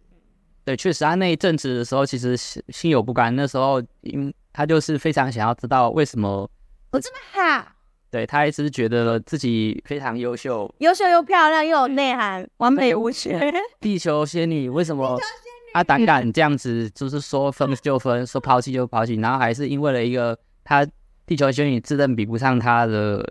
[0.64, 3.36] 对，确实他那一阵子的时候，其实心心有不甘。
[3.36, 6.50] 那时候，因他就是非常想要知道为什么
[6.92, 7.77] 我这么好。
[8.10, 13.40] 对，他一直觉得自己非常优秀，优秀又漂亮又有内涵，完美无缺。
[13.82, 15.20] 地球仙女为什么？
[15.74, 20.88] 他胆敢这样子，就是说分就分，说抛弃就抛弃，然后还是因为了一个他
[21.26, 23.22] 地球仙女自认比不上他的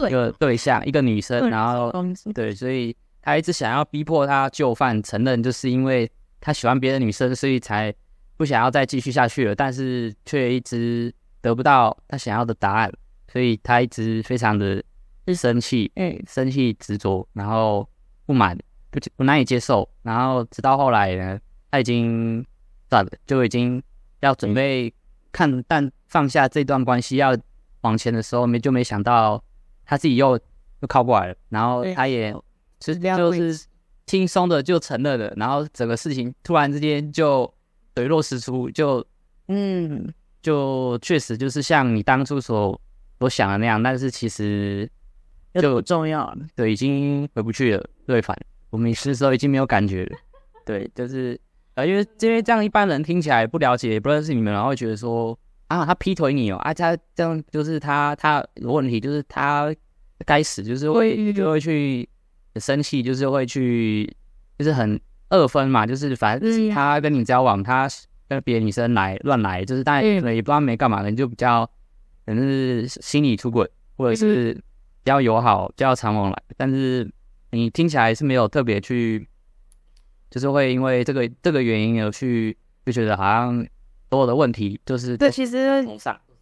[0.00, 1.92] 一个对象，一个女生，然后
[2.34, 7.94] 对，所以他一直想要逼迫他就范，承认就是因为他喜欢别的女生，所以才
[8.36, 12.92] 不想要再继续下去了，但是却一直得不到他想要的答案，
[13.32, 14.84] 所以他一直非常的
[15.34, 17.88] 生气，嗯，生气执着，然后
[18.26, 18.58] 不满，
[18.90, 21.40] 不不难以接受，然后直到后来呢。
[21.70, 22.44] 他已经
[22.90, 23.82] 算了，就已经
[24.20, 24.92] 要准备
[25.32, 27.34] 看淡放下这段关系，要
[27.80, 29.42] 往前的时候，没就没想到
[29.86, 30.38] 他自己又
[30.80, 32.30] 又靠过来了，然后他也
[32.78, 33.66] 其实就是
[34.04, 37.50] 轻松的就承认了，然后整个事情突然之间就
[37.96, 39.02] 水落石出，就
[39.48, 42.78] 嗯，就确实就是像你当初所
[43.22, 44.88] 所想的那样，但是其实
[45.54, 48.36] 就不重要了，对，已经回不去了，对，反
[48.70, 50.16] 我们是时候已经没有感觉了，
[50.66, 51.38] 对，就是。
[51.74, 59.74] 呃，因为因为这样一般人听起来不了解，也不认识你们，然后会觉得说啊，他劈腿你哦，啊，他这样就是他他有问题，就是他
[60.26, 62.06] 该死，就是会就会去
[62.56, 64.04] 生气，就是会去
[64.58, 67.88] 就是很二分嘛，就是反正他跟你交往，他
[68.28, 71.66] 跟别的女生来乱来，就是但也不知道没干嘛，你就比较
[72.26, 74.62] 可能是心理出轨，或者是比
[75.04, 77.10] 较友好，比较常往来，但是
[77.50, 79.28] 你听起来是没有特别去。
[80.30, 82.56] 就是会因为这个这个原因而去
[82.86, 83.62] 就觉得好像
[84.08, 85.86] 所有的问题就是对，其实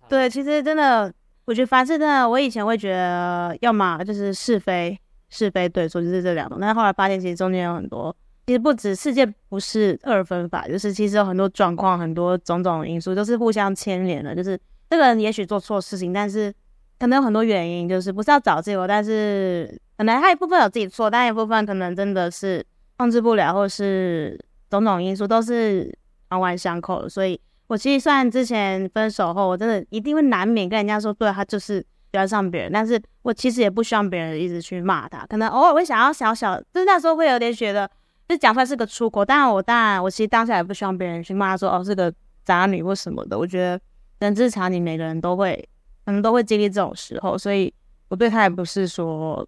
[0.09, 1.13] 对，其实真的，
[1.45, 4.97] 我觉得凡事真的，我以前会觉得要么就是是非
[5.29, 8.17] 是非对错，就是这两种，但是后来发现其实中间有很多，
[8.47, 14.57] 其实不止世界不是二分法，就是其实有很多状况，很多种种因素都是互相牵连的，就是
[14.91, 16.53] 这个人也许做错事情，但是
[16.99, 22.63] 可能有很多原因，就是不是要找借口，但是可能他一部分有自己错，但一部分可能真的是。
[23.01, 25.91] 控制不了，或是种种因素都是
[26.29, 31.81] 环环相扣的，所以我其实算之前分手后，我真的一定会难免跟人家说，对，他就是
[32.13, 37.91] 喜欢上别人，但是我其实也不希望别人一直去骂他，可能偶尔会想要小小，就是那时候会有点觉得，
[38.29, 42.13] 就讲出来是个出口，当然我当然我其实当下也不希望别人去骂说，哦，是个
[42.45, 43.81] 渣女或什么的，我觉得
[44.21, 45.69] 人之常情，每个人都会
[46.05, 47.73] 可能都会经历这种时候，所以
[48.09, 49.47] 我对他也不是说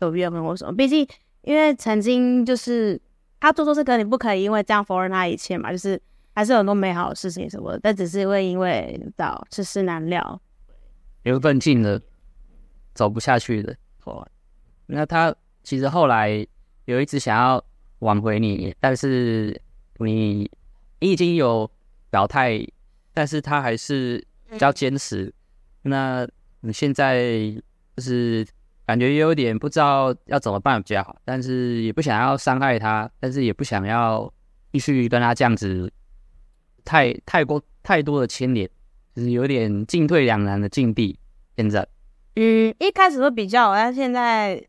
[0.00, 1.06] 有怨恨或什么，毕竟。
[1.42, 3.00] 因为曾经就是
[3.38, 6.02] 他做错事，可你不可以因为这样否认他一切嘛，就是
[6.34, 10.40] 还是有很多美好的事情什么的，但只是会因为到世事难料，
[11.22, 12.00] 缘分尽了，
[12.94, 13.76] 走不下去的。
[14.02, 14.26] 哦，
[14.86, 16.44] 那他其实后来
[16.86, 17.64] 有一直想要
[18.00, 19.62] 挽回你，但是
[19.98, 20.50] 你
[20.98, 21.70] 你已经有
[22.10, 22.58] 表态，
[23.16, 25.32] 但是他还是比较坚持。
[25.80, 26.28] 那
[26.60, 27.50] 你现在
[27.96, 28.46] 就是。
[28.86, 34.32] 感觉有点不知道要怎么办比较好，但是也不想要伤害他，但是也不想要
[34.72, 35.92] 继续跟他这样子
[36.84, 38.70] 太太过太多的牵连，
[39.12, 41.18] 就是有点进退两难的境地。
[41.56, 41.84] 现在，
[42.36, 44.64] 嗯，一开始会比较，但现在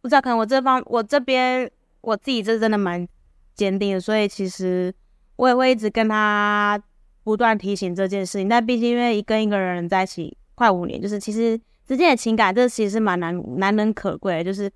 [0.00, 3.06] 不知道，可能我这方我这边我自己这真的蛮
[3.54, 4.90] 坚定的，所以其实
[5.36, 6.82] 我也会一直跟他
[7.24, 8.48] 不断提醒这件事情。
[8.48, 14.44] 但毕竟因为跟一个人在一起快五年，就是其实之间的情感，这其实是蛮难难能可贵的。
[14.44, 14.70] 就是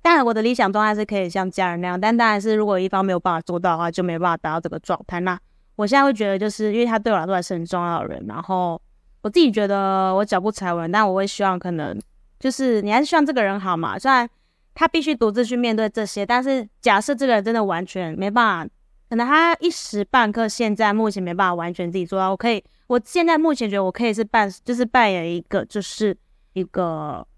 [0.00, 5.20] 当然我的理想状态是可以像家人那样，但当然是如果一方没有办法做到的话，就没办法达到这个状态。
[5.20, 5.38] 那
[5.76, 8.80] 我现在会觉得，就是因为他对我来说还是很重要的人，然后
[9.20, 11.96] 我自己觉得我脚步踩稳，但我会希望可能
[12.40, 14.28] 就是你还是希望这个人好嘛，虽然。
[14.74, 18.72] 他必须独自去面对这些，但是假设这个人真的完全没办法，
[19.12, 22.30] 可能他一时半刻现在目前没办法完全自己做到。
[22.30, 26.16] 我可以，我现在目前觉得我可以是扮，就是扮演一个，就是
[26.54, 27.28] 一个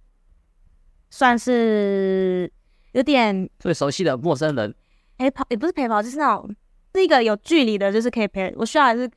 [1.11, 2.49] 算是
[2.93, 4.73] 有点最熟悉的陌生人，
[5.19, 6.55] 陪跑也不是陪跑，就是那种
[6.95, 8.55] 是一个有距离的，就是可以陪。
[8.57, 9.11] 我需要还是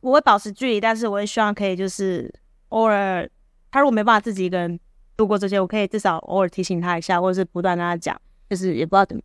[0.00, 2.32] 我会保持距离，但是我也希望可以就是
[2.68, 3.28] 偶尔，
[3.72, 4.78] 他如果没办法自己一个人。
[5.16, 9.22] 度过这些，我可以至少偶尔提醒他一下，或者是不断跟他讲，就是也不知道怎么，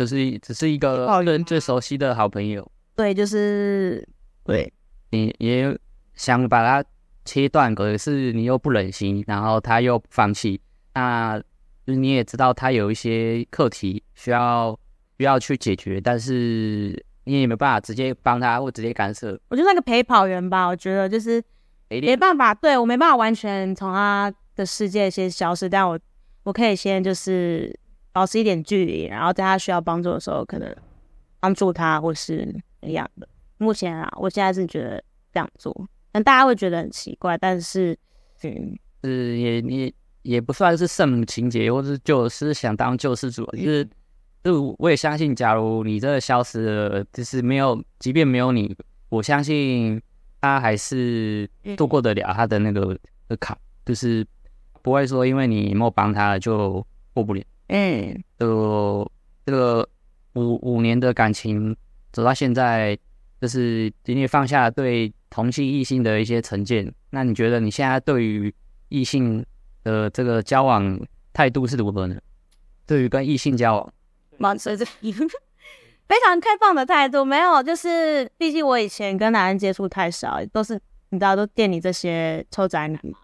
[0.00, 2.66] 就是只是一个人最熟悉的好朋友。
[2.96, 4.02] 对，就是
[4.44, 4.72] 对，
[5.10, 5.78] 你也
[6.14, 6.88] 想把他
[7.26, 10.58] 切断，可是你又不忍心，然后他又不放弃，
[10.94, 11.38] 那
[11.86, 14.74] 就是你也知道他有一些课题需要
[15.18, 19.38] 需要去解决，但是你也没办法直接帮他或直接干涉。
[19.50, 21.42] 我就那个陪跑员吧，我觉得就是
[21.88, 24.32] 没办法，对，我没办法完全从他。
[24.56, 25.98] 的世界先消失，但我
[26.42, 27.74] 我可以先就是
[28.12, 30.74] 保持一点距离，然后在他需要帮助的时候，可能
[31.38, 33.28] 帮助他或是一样的。
[33.58, 35.74] 目前啊，我现在是觉得这样做，
[36.12, 37.96] 但大家会觉得很奇怪，但是
[38.42, 39.92] 嗯，是也也
[40.22, 43.88] 也不算是圣母情节，或是救是想当救世主，就是
[44.42, 48.76] 就我也相信，假如你真的消失了，就是没有，即便没有你，
[49.08, 50.00] 我相信
[50.40, 54.26] 他还是度过得了他的那个的坎，就是。
[54.82, 57.42] 不会说，因为你没有帮他就过不了。
[57.72, 59.08] 嗯，就
[59.46, 59.88] 这个
[60.34, 61.76] 五五年的感情
[62.12, 62.98] 走到现在，
[63.40, 66.92] 就是你放下对同性异性的一些成见。
[67.10, 68.52] 那你觉得你现在对于
[68.88, 69.46] 异性
[69.84, 70.98] 的这个交往
[71.32, 72.16] 态度是如何呢？
[72.86, 73.92] 对于跟异性交往，
[74.38, 74.84] 蛮随着，
[76.08, 77.24] 非常开放的态度。
[77.24, 80.74] 没有，就是毕竟我以前跟男人接触太少，都是
[81.10, 83.16] 你知道，都店里这些臭宅男嘛。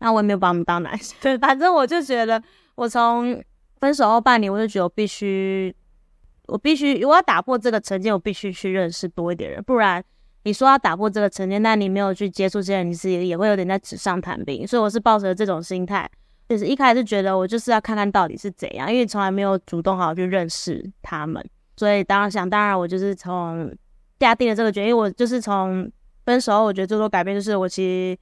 [0.00, 2.42] 那我也没有把他们当男生，对， 反正我就觉得，
[2.74, 3.40] 我从
[3.84, 5.74] 分手后半年，我就觉得我必须，
[6.46, 10.02] 我必须，我要打破这个成见，我必须去认识多一点人，不然
[10.44, 14.66] 你说要打破这个成见，但你没有去接触这些人，你是也也会有点在纸上谈兵。
[14.66, 16.10] 所以我是抱着这种心态，
[16.48, 23.70] 就是一开始觉得我就是要看看到底是怎样，因为从来没有主动好好去认识他们，所以当然想当然我就是从
[24.18, 25.92] 下定了这个决定，我就是从
[26.24, 28.18] 分手后，我觉得最多改变就是我其实。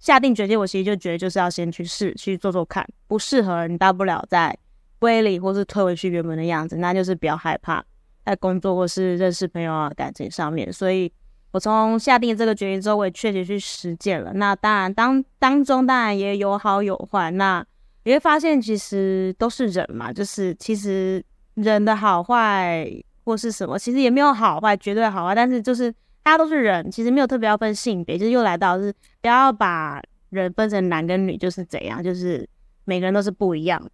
[0.00, 4.56] 下定决心，我其实就觉得就是要先去试去做做看，不适合你大不了再
[5.00, 7.84] 归零或是退回去原本的样子，那就是不要害怕
[8.24, 10.72] 在工作或是认识朋友啊感情上面。
[10.72, 11.10] 所以
[11.50, 14.32] 我从下定这个决心之后，我也确实去实践了。
[14.34, 17.64] 那当然当当中当然也有好有坏，那
[18.04, 21.20] 你会发现其实都是人嘛，就是其实
[21.54, 22.88] 人的好坏
[23.24, 25.92] 或是什么，其实也没有好坏绝对好坏，但是就是。
[26.22, 32.46] 大家都是人，其实没有特别要分性别，就是又来到是不要把人分成男跟女，就是怎样，就是
[32.84, 33.90] 每个人都是不一样的，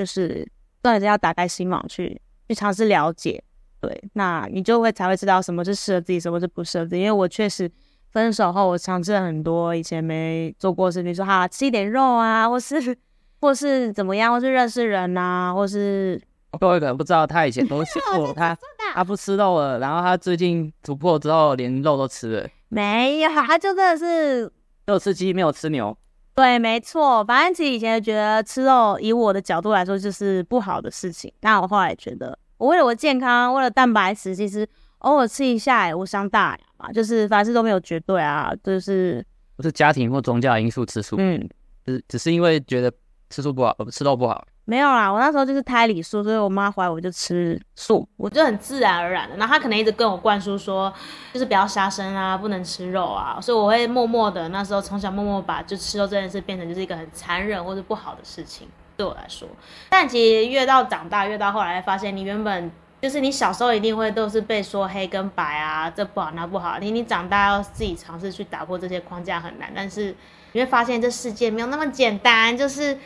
[0.00, 0.36] 就是
[0.82, 3.42] 重点是要打开心网去去尝试了解，
[3.80, 7.02] 对，那你就会才会知道什么是适合自己，什么是不适合自己。
[7.02, 7.70] 因为我确实
[8.10, 12.96] 分手后，我尝试了很多以前没做过的事情，说哈吃一点肉啊，或是
[13.42, 16.18] 或是怎么样，或是认识人啊，或是。
[16.58, 18.56] 各位可能不知道，他以前都吃 过，他
[18.94, 22.48] 他不吃肉了，然后他最近突破之后，连肉都吃了。
[22.70, 24.52] 没有，他就真的是只
[24.86, 25.94] 有吃鸡，没有吃牛。
[26.40, 27.22] 对，没错。
[27.22, 31.30] 反正其实以前觉得吃肉，以我的角度来说，就是不好的事情。
[31.38, 34.66] 但我后来觉得，我为了我健康，为了蛋白质，其实
[35.00, 36.90] 偶尔吃一下也无伤大雅嘛。
[36.90, 39.22] 就是凡事都没有绝对啊，就是
[39.54, 41.46] 不是家庭或宗教因素吃素，嗯，
[41.84, 42.90] 只只是因为觉得
[43.28, 44.42] 吃素不好，吃肉不好。
[44.70, 49.34] 没有啦，我那时候就是胎里素，所以我妈怀我就吃素，我就很自然而然的。
[49.36, 50.92] 然后她可能一直跟我灌输说，
[51.32, 59.48] 就是不要杀生啊，不能吃肉啊，所以我会默默的那时候从小默默把就吃肉这件事变成就是一个很残忍或者不好的事情对我来说。
[59.88, 62.70] 但其实越到长大，越到后来发现，你原本
[63.02, 66.78] 就是你小时候一定会都是被说黑跟白啊，这不好那不好。
[66.78, 70.14] 你你长大要自己尝试去打破这些框架很难，但是
[70.52, 72.96] 你会发现这世界没有那么简单，就是。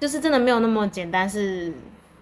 [0.00, 1.72] 就是真的没有那么简单，是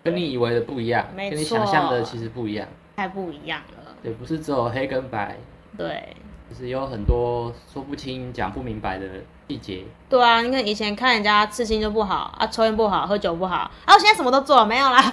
[0.02, 3.94] 跟你以为的不一样，跟你想象的其实不一样，太不一样了。
[4.02, 5.36] 对，不是只有黑跟白。
[5.76, 6.16] 对，
[6.50, 9.06] 就是有很多说不清、讲不明白的
[9.46, 9.84] 细节。
[10.08, 15.00] 对啊，你看以前看人家刺青就不好啊，抽烟不好，喝酒不好，啊，我现在什么都做了，没有啦。
[15.02, 15.12] 像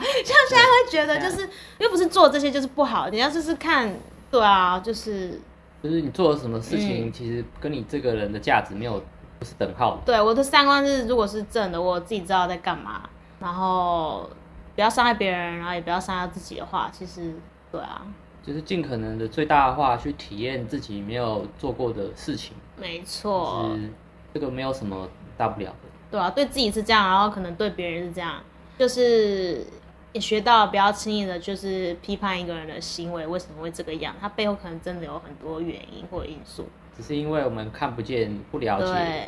[0.49, 1.47] 现在会觉得就是
[1.77, 3.93] 又不是做这些就是不好，你要就是看，
[4.31, 5.39] 对啊，就是
[5.83, 9.03] 就是你做了什么事情，嗯、其实跟你这个人的价值没有
[9.45, 10.01] 不是等号的。
[10.05, 13.07] 对，我的三观是，如果是正的，我自己知道在干嘛，
[13.39, 14.27] 然后
[14.73, 17.35] 不要伤害别人，然后也不要伤害自己的话，其实
[17.71, 18.01] 对啊。
[18.43, 22.53] 就是尽可能的最大化去体验自己没有做过的事情。
[22.77, 23.89] 没错，就是
[24.33, 25.89] 这个没有什么大不了的。
[26.09, 28.35] 对啊，对自己是这样，然后可能对别人是这样，
[28.77, 29.65] 就是
[30.13, 36.67] 也学到不要轻易的，就是批判一个人的行为为什么会这个样，他背后可能真的有很多原因或因素。
[36.95, 39.27] 只是因为我们看不见、不了解，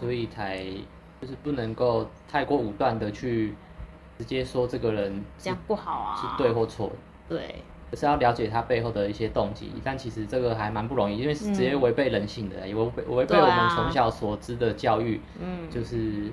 [0.00, 0.64] 所以才
[1.20, 3.54] 就是不能够太过武断的去
[4.18, 6.90] 直接说这个人这样不好啊，是对或错。
[7.28, 7.56] 对。
[7.88, 15.20] 可是要了解他背后的一些动机，但其实这个还蛮不容易，因为是直接违背人性的，嗯、也违背违背我们从小所知的教育。
[15.40, 16.32] 嗯，就是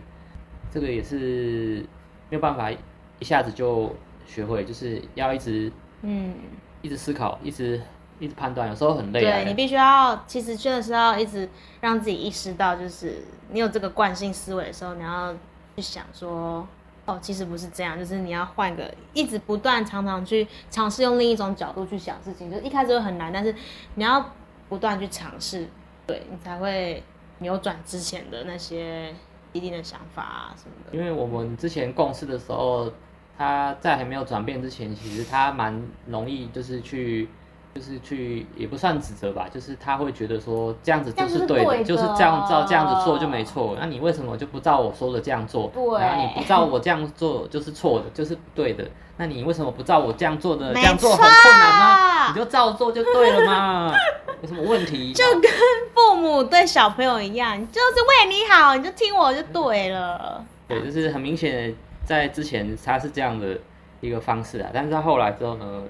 [0.71, 1.85] 这个也是
[2.31, 6.33] 没有办法一下子就学会，就是要一直嗯
[6.81, 7.79] 一直思考，一直
[8.23, 9.21] 一直判断，有时候很累。
[9.21, 11.49] 对，你必须要，其实真的是要一直
[11.81, 15.33] 让自己意识到，就是你有这个惯性思维的时候，你要
[15.75, 16.67] 去想说。
[17.05, 23.53] 哦，其实不是这样，就是你要换个，一直不断、常常去尝试用另一种角度去想事情，就一开始会很难，但是
[23.95, 24.25] 你要
[24.69, 25.67] 不断去尝试，
[26.07, 27.03] 对你才会
[27.39, 29.13] 扭转之前的那些
[29.51, 30.97] 一定的想法啊什么的。
[30.97, 32.89] 因为我们之前共事的时候，
[33.37, 37.27] 他在还没有转变之前，其实他蛮容易就是去。
[37.75, 43.75] 就是去也不算指责吧，就是他会觉得说这样子就是对的，就是这样照这样子做就没错。
[43.79, 45.71] 那你为什么就不照我说的这样做？
[45.73, 48.85] 对，然后你不照我这样做就是错的，就是不对的。
[49.17, 50.71] 那你为什么不照我这样做的？
[50.73, 52.27] 这样做很困难吗？
[52.29, 53.91] 你就照做就对了嘛，
[54.41, 55.11] 有什么问题？
[55.11, 55.51] 就跟
[55.93, 60.45] 父母对小朋友一样，就是为你好，你就听我就对了。
[60.67, 63.57] 对，就是很明显的，在之前他是这样的
[63.99, 65.81] 一个方式啊，但是他后来之后呢？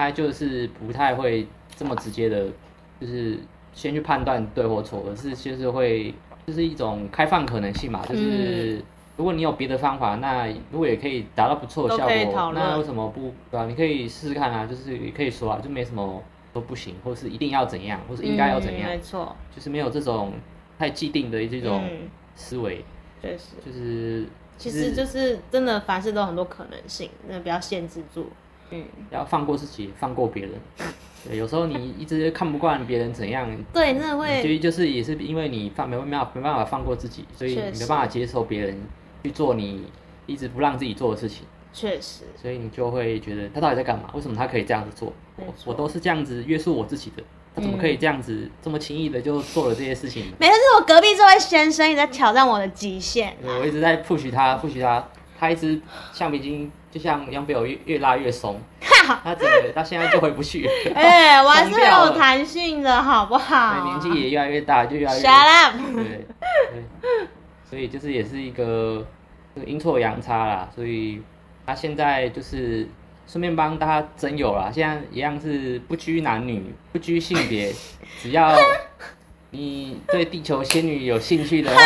[0.00, 2.46] 他就是不太会这么直接的，
[2.98, 3.38] 就是
[3.74, 6.14] 先去判断对或错，而是就是会
[6.46, 8.02] 就是一种开放可能性嘛。
[8.06, 8.82] 就是
[9.18, 13.66] 如果你有别的方法，那如果也可以达到不错的效果，那为什么不对吧？
[13.66, 16.22] 你可以试试看啊，就是也可以说啊，就没什么
[16.54, 20.32] 都不行，或是一定要怎样，或是应该要怎样，没错，就是没有这种
[20.78, 21.86] 太既定的这种
[22.34, 22.82] 思维，
[23.20, 28.30] 确实，就是其实就是真的凡事都很多可能性，那不要限制住。
[28.70, 30.52] 嗯，要放过自己，放过别人。
[31.28, 38.80] 对，有时候你一直看不惯别人怎样，对，那会，就就是也是因为你放没没办法没办法放过自己，所以你没办法接受别人
[39.22, 39.84] 去做你
[40.26, 41.44] 一直不让自己做的事情。
[41.72, 44.10] 确实，所以你就会觉得他到底在干嘛？
[44.14, 45.12] 为什么他可以这样子做？
[45.36, 47.22] 我我都是这样子约束我自己的，
[47.54, 50.24] 他怎么可以这样子、嗯、这么轻易的就做了这些事情？
[50.38, 53.36] 没事，是我隔壁这位先生也在挑战我的极限。
[53.42, 55.06] 我一直在 push 他，push 他，
[55.40, 55.80] 他一支
[56.12, 56.70] 橡皮筋。
[56.92, 58.60] 就像杨被我越越拉越松，
[59.22, 60.68] 他整个他现在就回不去。
[60.92, 63.84] 哎、欸，我还是有弹性的，好不好？
[63.84, 65.22] 年纪也越来越大，就越来越。
[65.22, 65.76] Shut up！
[65.94, 66.26] 对
[67.00, 67.28] 对，
[67.64, 69.06] 所以就是也是一个
[69.64, 70.68] 阴错阳差啦。
[70.74, 71.22] 所以
[71.64, 72.88] 他现在就是
[73.24, 74.68] 顺便帮大家征友啦。
[74.74, 77.72] 现在一样是不拘男女，不拘性别，
[78.20, 78.52] 只要。
[79.52, 81.82] 你对地球仙女有兴趣的话，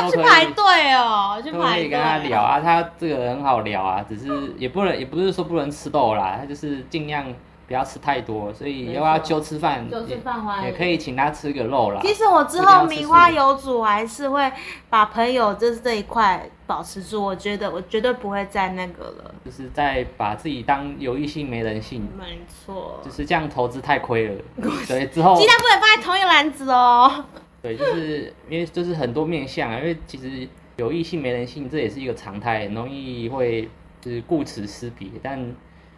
[0.00, 2.60] 要去排队哦，就可以跟他聊啊。
[2.60, 7.24] 他这个很好聊啊，只是也不能，也不是说不能吃豆啦，他就是尽量
[7.66, 8.52] 不要吃太多。
[8.52, 12.00] 所以要不要就吃饭，就吃饭也可以请他吃个肉啦。
[12.02, 14.52] 其实我之后名花有主，还是会
[14.90, 17.22] 把朋友就是这一块保持住。
[17.22, 22.06] 我觉得我绝对不会再那个了，就是在把自己当有异性没人性。
[22.18, 24.34] 没错，就是这样投资太亏了。
[24.88, 27.24] 对，之后鸡蛋不能放在同一个篮子哦。
[27.62, 33.68] 对，就是因为就是很多面相啊，因为其实有异性没人性，这也是一个常态，很容易会
[34.00, 35.12] 就是顾此失彼。
[35.22, 35.40] 但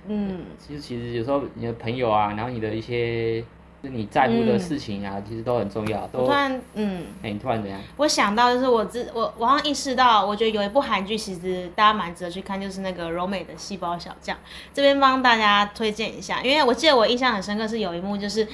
[0.07, 3.45] 嗯，其实其实有时候你的朋友啊，然后你的一些
[3.83, 6.07] 就是你在乎的事情啊，嗯、其实都很重要。
[6.09, 7.81] 都突然嗯，哎、欸，你突然怎样？
[7.97, 14.37] 我想到就是我自我我好像意识到，我觉得有一部韩剧，其实大家蛮值得去看，就是那个柔美的细胞小将。
[14.75, 18.47] 这边帮大家推荐一下，因为我记得我印象很深刻，是有一幕就是。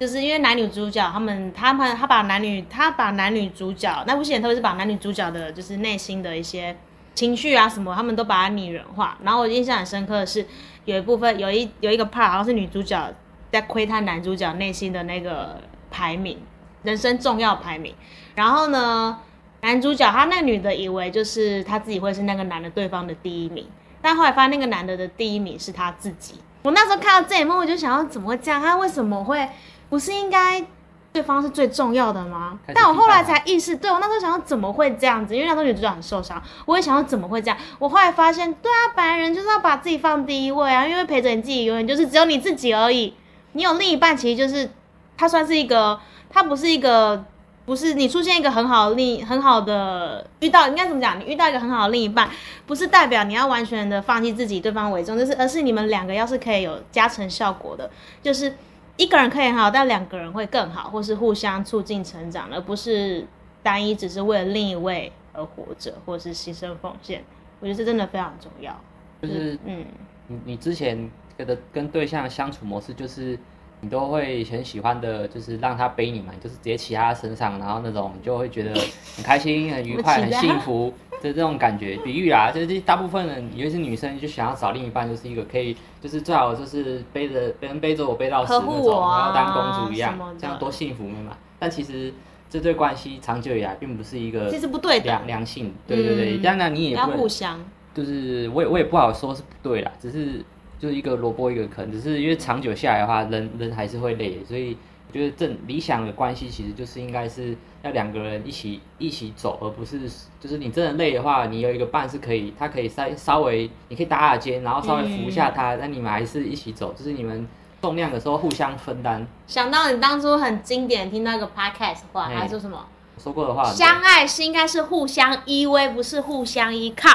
[0.00, 6.74] 就是因为男女主角他们，他们他把男女他把男女主角那部戏，特别是把男女主角的，就是内心的一些
[7.14, 9.18] 情绪啊什么，他们都把它拟人化。
[9.22, 10.46] 然后我印象很深刻的是，
[10.86, 13.12] 有一部分有一有一个 part，好像是女主角
[13.50, 16.38] 在窥探男主角内心的那个排名，
[16.82, 17.94] 人生重要排名。
[18.34, 19.18] 然后呢，
[19.60, 23.66] 男主角他那个女的以为就是他自己会是那个男的对方的第一名，
[24.00, 26.34] 但后来发现那个男的的第一名是他自己。
[26.62, 28.60] 我那时候看到这一幕，我就想要怎么会这样？
[28.60, 29.48] 他为什么会？
[29.88, 30.64] 不是应该
[31.12, 32.58] 对方是最重要的吗？
[32.72, 35.34] 但我后来才意识，对我那时候想要怎么会这样子？
[35.34, 37.56] 因为那时候女主角很受伤，我也想要怎么会这样？
[37.78, 43.14] 我后来发现，对啊，本来人就是要把自己放第一位啊，因为陪着你自己永远就是只有你自己而已。
[43.52, 44.70] 你有另一半，其实就是
[45.16, 45.98] 他算是一个，
[46.28, 47.24] 他不是一个，
[47.66, 51.18] 不是你出现一个很好的另很好的遇到，应该怎么讲？
[51.20, 52.28] 你遇到一个很好的另一半，
[52.66, 57.90] 不是代表你要完全的放弃自己，对方为重，就是而是你们两个要是可以有加成效果的，
[58.22, 58.54] 就是。
[58.96, 63.26] 一个人可以很好，但两个人会更好，或是互相促进成长，而不是
[63.62, 67.24] 单一只是为了另一位而活着，或是牺牲奉献。
[67.60, 68.78] 我觉得这真的非常重要。
[69.22, 69.86] 就是，嗯，
[70.30, 73.38] 你你之前跟的跟对象相处模式，就是
[73.80, 78.72] 你都会很喜欢的，就是让他背你嘛，就是直接骑他身上，然后那种你就会觉得
[79.16, 80.94] 很开心、很愉快、很幸福。
[81.22, 91.36] 的这种感觉，比喻啊，就是大部分人，尤其是女生，就想要找另一半，就是一个可以，就是最好就是背着别人背着我背到死那种，啊、然后当公主一样，这样多幸福嘛。
[91.58, 92.10] 但其实
[92.48, 96.38] 这对关系长久以来并不是一个良，其实不对良良性，对对对。
[96.38, 97.62] 当然你也不要互相，
[97.94, 100.44] 就是我也我也不好说是不对啦，只是
[100.78, 104.76] 就是一个萝卜一个坑，只是因为长久下来的话，人人还是会累，所以。
[105.08, 117.44] 我觉得正理想的关系其实就是应该是要两个人一起一起走，而不是就是你真的累的话，你有一个伴是可以，他可以稍稍微你可以搭下肩，然后稍微扶一下他，那、嗯、你们还是一起走，就是你们
[117.82, 119.26] 重量的时候互相分担。
[119.48, 122.86] 想到你当初很经典听到一个 podcast 话，他说什么？
[123.18, 127.10] 说过的话，相爱是应该是互相依偎，不是互相依靠。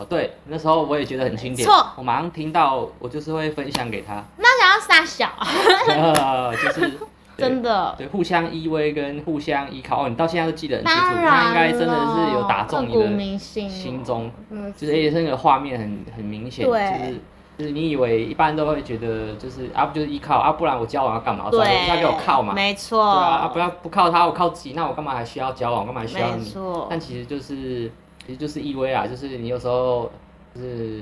[0.00, 4.24] 哦，对，那时候我也觉得很经典，错，我马上听到，我就是会分享给他。
[4.38, 5.28] 那想要撒小，
[5.94, 6.92] 呃，就是。
[7.40, 17.20] 真的，对，互相依偎跟互相依靠哦，你到现在都记得很清楚，他应该真的是有打中你的心中，嗯、就是也是那个画面很很明显，对就是
[17.56, 21.46] 就是你以为一般都会觉得就是啊不就是依靠啊，不然我交往要干嘛？
[21.50, 25.86] 对，要给我靠嘛，没错，对啊，啊不要不靠他，我靠自己，那我干嘛还需要交往？
[25.86, 26.44] 干嘛还需要你？
[26.44, 27.90] 错但其实就是
[28.30, 30.08] 其实就是依偎啊，就是你有时候
[30.54, 31.00] 就是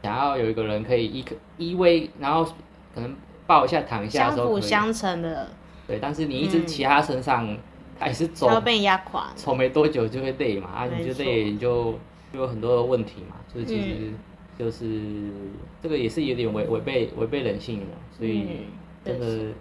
[0.00, 1.24] 想要有一个人可以依
[1.56, 2.44] 依偎，然后
[2.94, 3.16] 可能
[3.48, 5.50] 抱一下躺一下的时候，相辅相成的。
[5.88, 7.56] 对，但是你一直骑他身上，
[7.98, 11.98] 他也、是走，要被压垮，走没多久就会累嘛，啊，你就累，你就
[12.32, 14.12] 就有很多的问题嘛，所以其实
[14.56, 15.32] 就是、嗯、
[15.82, 18.46] 这个也是有点违违背违背人性的，所以
[19.04, 19.54] 真的、嗯、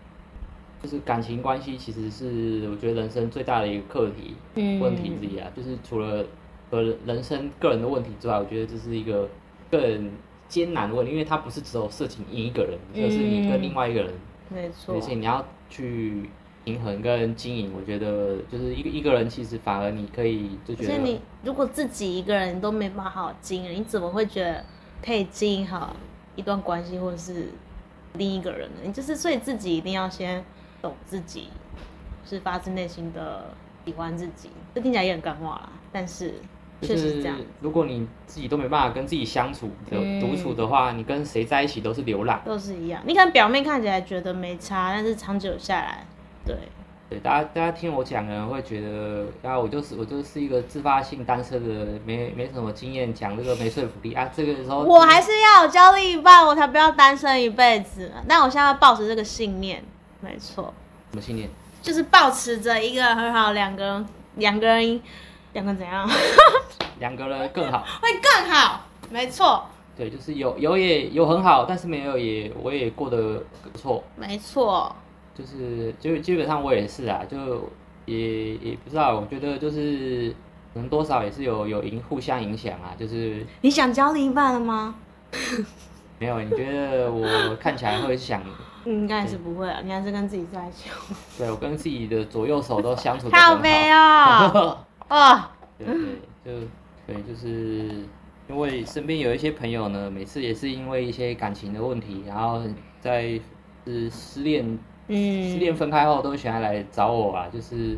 [0.83, 6.23] 就是感情关系其实是我觉得人生最大的一个课题、嗯、问题之一啊，就是除了
[6.69, 9.29] 和人生个人的问题之外，我觉得这是一个
[9.71, 10.11] 更
[10.47, 14.13] 艰难的问题，因为它不是只有涉及你一个人，而、嗯、是你跟另外一个人。
[14.49, 16.29] 没错，而且你要去
[16.63, 24.63] 平衡跟经营，我觉得就是一个一个人，其实反而你可以就觉得，你如果自己一个人都没办法好好经营，你怎么会觉得
[25.03, 25.93] 可以经营好
[26.37, 27.49] 一段关系，或者是
[28.13, 28.77] 另一个人呢？
[28.83, 30.41] 你就是所以自己一定要先
[30.81, 31.49] 懂自己，
[32.25, 33.53] 是发自内心的
[33.85, 34.49] 喜欢自己。
[34.73, 36.35] 这听起来也很干话啦，但是。
[36.81, 37.37] 确实是这样。
[37.61, 43.01] 如果你自己都没办法跟自己相处、的独处的话，嗯、你跟谁在一起都是流浪，都是一样。
[43.05, 46.05] 你看表面看起来觉得没差，但是长久下来，
[46.45, 46.55] 对
[47.09, 54.29] 对，大家大家听我讲的人会觉得，啊，我就是我就是一个自发性单身的人，没没什么经验，讲这个没说服力啊。
[54.35, 58.11] 这个时候我还是要有交另一半，我才不要单身一辈子。
[58.27, 59.83] 但我现在要抱持这个信念，
[60.21, 60.73] 没错。
[61.11, 61.49] 什么信念？
[61.81, 64.05] 就是保持着一个很好两个人
[64.35, 65.01] 两个人。
[65.57, 66.07] 两个怎样？
[66.99, 69.65] 两个人更好，会更好，没错。
[69.97, 74.95] 对，就是有有也有很好，但是没有也我也过得不错，没错。
[75.33, 77.67] 就是就基本上我也是啊，就
[78.05, 80.29] 也也不知道，我觉得就是
[80.75, 82.93] 可能多少也是有有影互相影响啊。
[82.95, 84.93] 就是你想交另一半了吗？
[86.19, 88.43] 没有，你觉得我看起来会想？
[88.85, 90.89] 应该是不会啊，对你还是跟自己在一起。
[91.39, 93.55] 对，我跟自己的左右手都相处得好。
[93.55, 94.77] 好美哦。
[95.07, 95.95] 啊，对对，
[96.43, 96.67] 就
[97.05, 98.05] 对，就是
[98.49, 102.61] 因为身边有一些朋友呢，每次也是因为一些感情的问题，然后
[102.99, 103.39] 在
[103.85, 104.77] 是失恋，
[105.07, 107.97] 嗯，失恋分开后都喜欢来找我啊，就是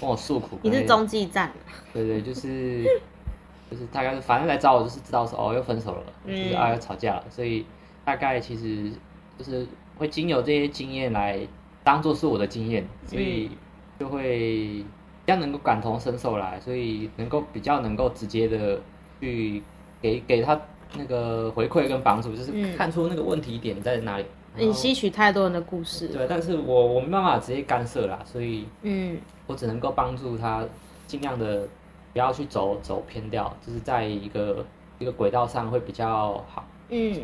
[0.00, 0.58] 跟我诉苦。
[0.62, 1.52] 你是中继站。
[1.92, 2.84] 对对，就是
[3.70, 7.66] 就是大概反正来找我就是知道说哦又分手了，就是啊要吵架了，所以
[8.04, 8.92] 大概其实
[9.36, 11.40] 就是会经由这些经验来
[11.82, 13.50] 当做是我的经验，所以
[13.98, 14.84] 就会。
[15.24, 18.78] 比较能够感同身受来，所以能够比较能够直接的
[19.20, 19.62] 去
[20.00, 20.60] 给给他
[20.96, 24.24] 那个回馈跟帮助，就是看出那个问题点在哪里。
[24.56, 26.08] 你吸取太多人的故事。
[26.08, 30.64] 对，但是我我没办法直接干涉啦，所以嗯，我只能够帮助他
[31.06, 31.66] 尽量的
[32.12, 34.64] 不要去走走偏掉，就是在一个
[34.98, 36.66] 一个轨道上会比较好。
[36.90, 37.20] 嗯，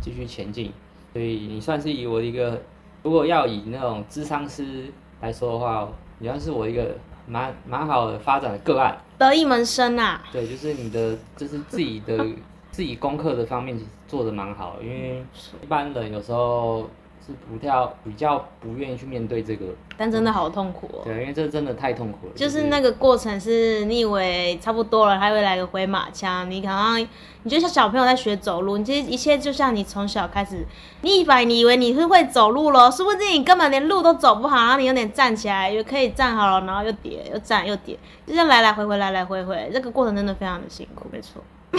[0.00, 0.72] 继续前进。
[1.12, 2.60] 所以你算是以我的一个，
[3.02, 4.92] 如果要以那种咨商师。
[5.20, 5.88] 来说的话，
[6.20, 6.94] 你要是我一个
[7.28, 10.22] 蛮蛮好的发展的个案，得意门生啊。
[10.32, 12.16] 对，就是你的，就是自己的
[12.72, 15.22] 自己功课的方面做的蛮好，因为
[15.62, 16.88] 一般人有时候。
[17.28, 19.66] 是比较比较不愿意去面对这个，
[19.98, 21.02] 但真的好痛苦哦。
[21.04, 22.32] 对，因为这真的太痛苦了。
[22.34, 26.50] 就是那个过程，是你以为差不多了，他会来个回马枪。
[26.50, 27.06] 你好像
[27.42, 30.66] 你就像小朋友在学走路，你其实一切就像你从小开始，
[31.02, 37.94] 你以为你以为你是会走路了，殊不知你根本连路都走不好，然后你有点站起来，又可以站好了，然后又跌，又站又跌，
[38.26, 41.44] 就这样来来回回，来来回回，这个过程真的非常的辛苦，没错。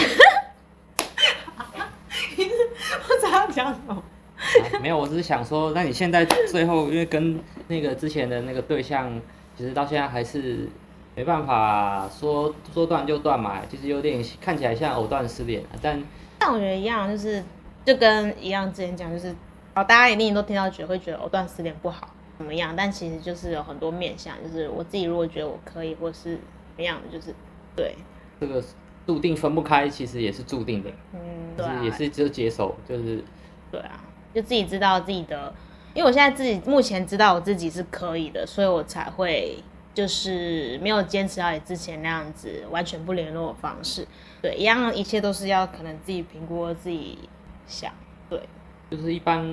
[2.39, 4.01] 我想要讲什么？
[4.39, 7.37] 啊、没有，我只是想说，那你现在最后，因为跟
[7.67, 9.11] 那个之前的那个对象，
[9.57, 10.67] 其实到现在还是
[11.15, 16.01] 没办法说说断就断嘛，其实有点看起来像藕断丝连，但
[16.39, 17.43] 但我觉得一样，就是
[17.83, 19.35] 就跟一样之前讲，就是
[19.75, 26.41] 哦，大家一定都听到觉得会觉得藕断丝连不好怎么样，但其实就是有很多面向，就是我自己如果觉得我可以，或是怎
[26.77, 27.35] 么样的，就是
[27.75, 27.93] 对
[28.39, 28.63] 这个
[29.05, 31.19] 注定分不开，其实也是注定的，嗯，
[31.57, 33.21] 对、啊，也是就接受，就是
[33.69, 33.99] 对啊。
[34.33, 35.51] 就自己知道自己的，
[35.95, 39.57] 因为我现在自己目前知道我自己是可以的，所以我才会
[39.91, 44.07] 就是没有坚持到你之前那样子完全不联络的方式。
[44.39, 47.17] 对，一样一切都是要可能自己评估自己
[47.65, 47.91] 想。
[48.29, 48.39] 对，
[48.91, 49.43] 就是一般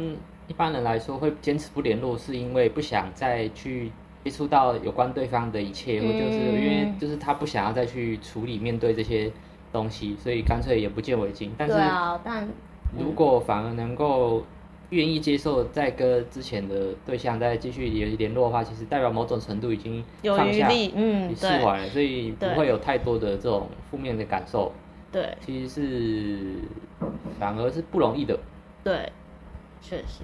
[0.47, 3.91] 一般人来说会坚持不联络，是因为不想再去
[4.25, 9.33] 接触到有关对方的一切，或、嗯、就是因为就是他不想要再去处理面对这些
[9.73, 11.53] 东西，所以干脆也不见为净。
[11.57, 11.75] 但是，
[12.97, 14.45] 如果反而能够。
[14.91, 24.73] 愿意接受再跟之前的对象再继续有联络的话，其实代表某种程度已经放下，嗯，释怀了，所以不会有太多的这种负面的感受。
[25.11, 26.55] 对，其实是
[27.41, 28.39] 反而是不容易的。
[28.85, 29.11] 对，
[29.83, 30.23] 确实，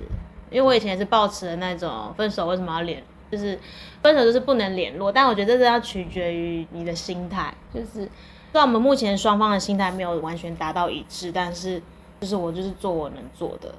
[0.50, 3.58] 因为我以前也是抱持的那种分手为什么要联，就是
[4.00, 8.08] 分手就是不能联络，但我觉得这是要取决于你的心态，就是虽
[8.52, 11.82] 然我们目前双方的心态没有完全达到一致，但是
[12.20, 13.74] 就是我就是做我能做的。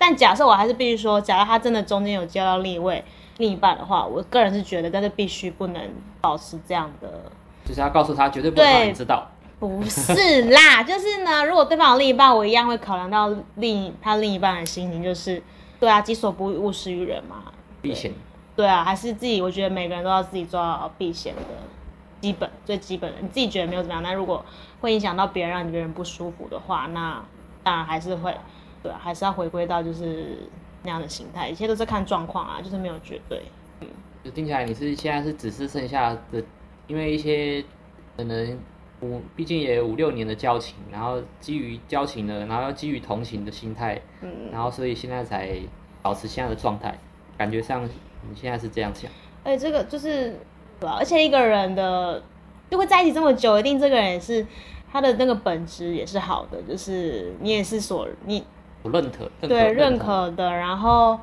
[0.00, 3.04] 但假设我还是必须说，假如他真的中间有交到另一位
[3.36, 5.90] 另一半的话，我个人是觉得，但是必须不能
[6.22, 7.30] 保持这样的，
[7.66, 9.30] 就是要告诉他绝对不能让你知道。
[9.58, 15.42] 不是啦，就是呢，如果对方有另一半，我一样会考量到另他另一半的心情，就是
[15.78, 18.10] 对啊，己所不欲，勿施于人嘛，避嫌。
[18.56, 21.42] 对啊，还是自己，我觉得每个人都要自己做到避嫌的
[22.22, 24.42] 基本最基本的，你自己觉得没有怎么样，但如果
[24.80, 27.22] 会影响到别人，让别人不舒服的话，那
[27.62, 28.34] 当然还是会。
[28.82, 30.38] 对，还是要回归到就是
[30.82, 33.42] 那样的心态，一切都是看状况啊，就是没有绝对。
[33.80, 33.88] 嗯，
[34.24, 36.42] 就听起来你是现在是只是剩下的，
[36.86, 37.62] 因为一些
[38.16, 38.58] 可能
[39.02, 45.54] 五，毕竟也有五六年的交情，然后基于交情的，然后要基于同情的心态，嗯，然后所以现在才
[46.00, 46.98] 保持现在的状态，
[47.36, 49.10] 感觉上你现在是这样想。
[49.44, 50.30] 哎，这个就是
[50.78, 50.96] 对吧？
[50.98, 52.22] 而且一个人的
[52.70, 54.46] 就会在一起这么久，一定这个人也是
[54.90, 58.42] 他的那个本质也是好的，就是你也是所你。
[58.82, 61.18] 不认可，认可对认可的，然后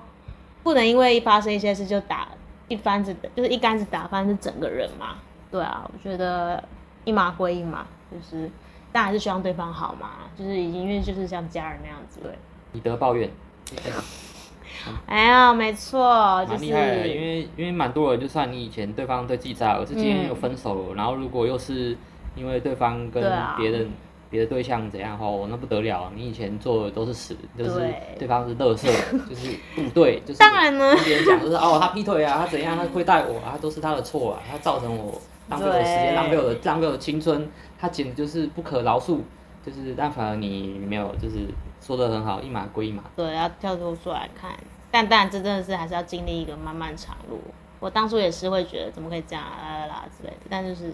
[0.64, 2.28] 不能因为发生一些事就打
[2.68, 5.16] 一竿子，就是一竿子打翻是整个人嘛。
[5.50, 6.64] 对啊，我觉得
[7.04, 8.50] 一码归一码，就是
[8.92, 12.20] 但还是希望对方好嘛，就是已经因为就是像家人那样子。
[12.22, 12.32] 对，
[12.74, 13.30] 以德报怨。
[15.08, 21.98] 哎呀，没错，就是害的，因为因为蛮多人，就算你以前对方对自己再好，可是今天又分手了，嗯，然后如果又是
[22.36, 23.24] 因为对方跟
[23.58, 23.90] 别人。
[24.30, 26.12] 别的对象怎样哦，那不得了！
[26.16, 28.88] 你以前做的都是屎，就是对方是乐色，
[29.30, 37.50] 就是不对，就是当然呢，别人讲就是哦，他劈腿啊，他怎样，他亏待我啊，都是他的错啊，他造成我浪费我的时间，浪费我的浪费我的青春，
[37.80, 39.20] 他简直就是不可饶恕。
[39.66, 41.40] 就是但反而你没有，就是
[41.82, 43.04] 说的很好，一码归一码。
[43.18, 44.52] 对，要跳脱出来看，
[44.90, 47.42] 但当然这真的是还是要经历一个漫漫长路。
[47.82, 50.94] 我当初也是会觉得怎么可以这样啦啦啦之类的，但就是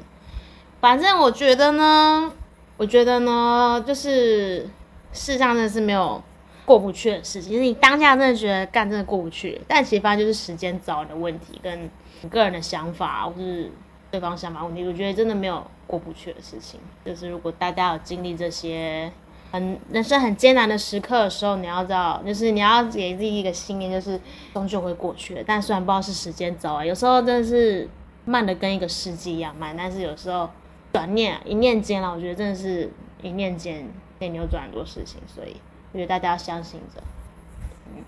[0.82, 2.32] 反正我觉得呢。
[2.76, 4.68] 我觉得呢，就是
[5.14, 6.22] 世上真的是没有
[6.66, 7.62] 过不去的事情。
[7.62, 11.90] 你当下真的觉得干真的过不去，但其实反正就是时间早的问题，跟
[12.22, 13.72] 你个人的想法或是
[14.10, 14.84] 对方想法问题。
[14.84, 16.80] 我觉得真的没有过不去的事情。
[17.06, 19.10] 就是如果大家有经历这些
[19.52, 24.20] 很人生很艰难的时刻的时候，你要知道，就是你要给自己一个信念，就是
[24.52, 25.44] 终究会过去的。
[25.46, 27.88] 但虽然不知道是时间早晚，有时候真的是
[28.26, 30.50] 慢的跟一个世纪一样慢，但是有时候。
[30.94, 32.90] 转念一念间了，我觉得真的是
[33.22, 33.86] 一念间
[34.20, 35.58] 可以扭转很多事情，所以
[35.92, 37.02] 我觉得大家要相信着。
[37.94, 38.04] 嗯，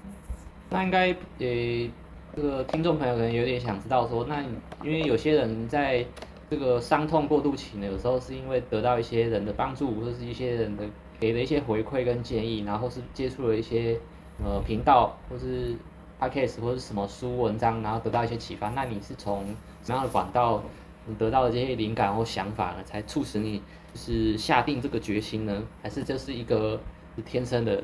[0.70, 1.92] 那应该呃，
[2.36, 4.42] 这个听众朋友可能有点想知道说，那
[4.84, 6.06] 因为有些人在
[6.48, 10.84] 这个伤痛过渡期呢，有时候是因为得到一些人的帮助，或者是一些人的
[11.20, 14.00] 给了一些回馈跟建议，然后是接触了一些
[14.44, 15.76] 呃频道或是
[16.20, 18.70] podcast 或者什么书文章，然后得到一些启发？
[18.70, 19.44] 那你是从
[19.84, 20.62] 什么样的管道
[21.06, 22.78] 你得到的这些灵感或想法呢？
[22.84, 23.62] 才促使你
[23.94, 25.64] 就是下定这个决心呢？
[25.82, 26.80] 还是这是一个
[27.16, 27.82] 是天生的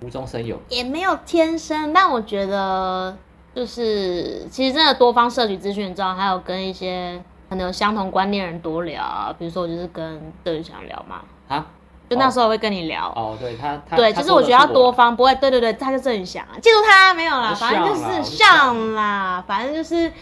[0.00, 0.60] 无无中生有？
[0.68, 3.16] 也没有天生，但我觉得
[3.54, 11.66] 就是其实真的多方摄取资讯之后，还有跟一些可能有相同观念的人多聊，比如说我就是跟邓翔聊嘛，啊。
[12.08, 20.12] 就那时候我会跟你聊哦，对他，他对，就是我觉得要多方，不会，对对对，他就正想啊，记住他没有啦，反正就是像啦，反正就是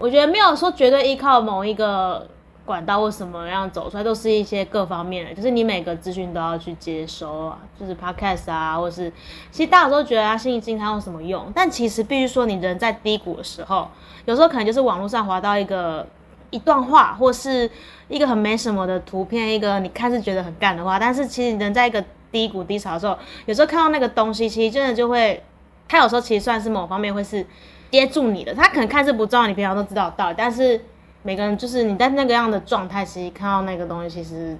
[0.00, 2.26] 我觉得没有说绝对依靠某一个
[2.64, 9.12] 管道或什么样走出来，都是一些各方面的，就是你每个资讯都要去接收啊，就是 podcast 啊，或是
[9.50, 13.86] 其实大家都觉得他心灵鸡汤有什么用，但其实必须说你人在低谷的时候，
[14.24, 16.06] 有时候可能就是网络上滑到一个。
[16.52, 17.70] 一段话，或是
[18.08, 25.40] 一个很没什么的图片，一个你看是觉得很干的话，但是其实人在一个低谷低潮的时候，有时候看到那个东西，其实真的就会，
[25.86, 27.46] 它有时候其实算是某方面会是
[27.90, 28.54] 接住你的。
[28.54, 30.80] 他可能看似不重要，你平常都知道道理，但是
[31.22, 34.56] 每个人就是你在那个样的状态，其实看到那个东西，其实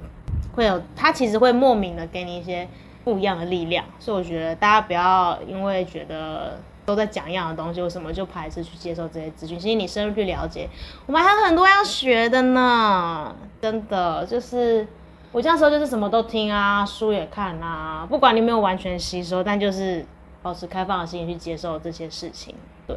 [0.55, 2.69] 会有，他其实会莫名的给你一些
[3.05, 3.85] 不一样的力量。
[3.99, 6.61] 所以我觉得大家不要因为觉得。
[6.87, 9.57] 都在讲一样的东西，为什么就排斥去接受这些资讯？
[9.57, 10.69] 其实你深入去了解，
[11.07, 13.33] 我们还有很多要学的呢。
[13.61, 14.85] 真的，就是
[15.31, 20.05] 我这样说，就是什么都听啊，书也看啊，不管你没有完全吸收，但就是
[20.43, 22.57] 保持开放的心去接受这些事情。
[22.89, 22.97] 对，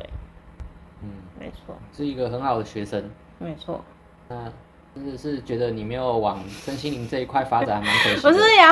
[1.44, 3.10] 没错，是一个很好的学生。
[3.38, 3.84] 没错，
[4.30, 4.50] 那
[4.96, 8.22] 真的是觉得你没有往身心灵这一块发展，蛮可惜。
[8.26, 8.72] 不是呀，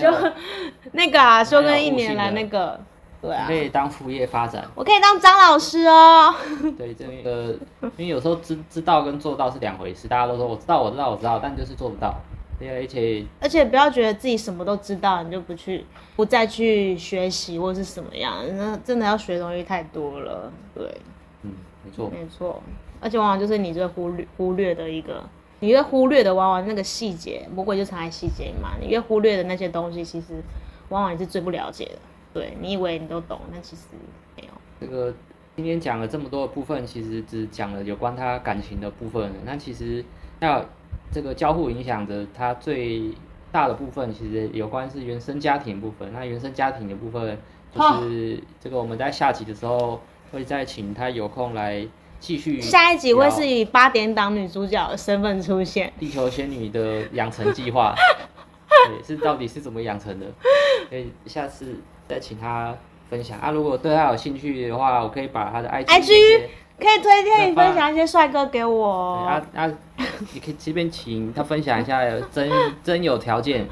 [0.00, 0.32] 修
[0.90, 2.80] 那个啊，修跟一年来那个。
[3.20, 4.66] 对啊，可以当副业发展。
[4.74, 6.34] 我可以当张老师哦。
[6.76, 7.56] 对，这个，
[7.96, 10.08] 因为有时候知知道跟做到是两回事。
[10.08, 12.12] 大家都说我知道，我知道，我知道，但就是做不到。
[12.58, 15.86] 对，而且而且不要觉得自己什么都知道，你就不去，
[16.16, 20.52] 不再去学习或是什么样，那真的要学的东西太多了。
[20.74, 21.11] 对，嗯，
[21.84, 22.62] 没错，没错。
[23.00, 25.22] 而且往往就是你最忽略忽略的一个，
[25.60, 28.70] 你越忽略的往往那个细节，魔鬼就藏在细节嘛。
[28.80, 30.42] 你越忽略的那些东西，其实
[30.88, 31.98] 往往你是最不了解的。
[32.32, 33.82] 对，你以为你都懂，那其实
[34.36, 34.48] 没有。
[34.80, 35.12] 这个
[35.56, 39.30] 今天讲了这么多的部分，其实只讲了有关他感情的部分。
[39.44, 40.04] 那其实
[40.40, 40.64] 那
[41.10, 43.12] 这个交互影响着他最
[43.50, 46.10] 大的部分，其实有关是原生家庭的部分。
[46.12, 47.36] 那原生家庭的部分，
[47.70, 50.00] 就是这个我们在下集的时候
[50.32, 51.86] 会再请他有空来
[52.18, 52.60] 继续。
[52.60, 57.94] 下一集会是以八点档女主角的身份出现，地球仙女的养成计划。
[58.88, 60.26] 对，是到底是怎么养成的？
[60.90, 61.76] 可以下次。
[62.08, 62.74] 再请他
[63.08, 63.50] 分享啊！
[63.52, 66.40] 如果对他有兴趣的话，我可以把他的 IG, IG
[66.78, 69.24] 可以推荐你分享一些帅哥给我。
[69.24, 69.66] 啊啊！
[70.34, 72.50] 你可以这边请他分享一下真
[72.82, 73.66] 真有条件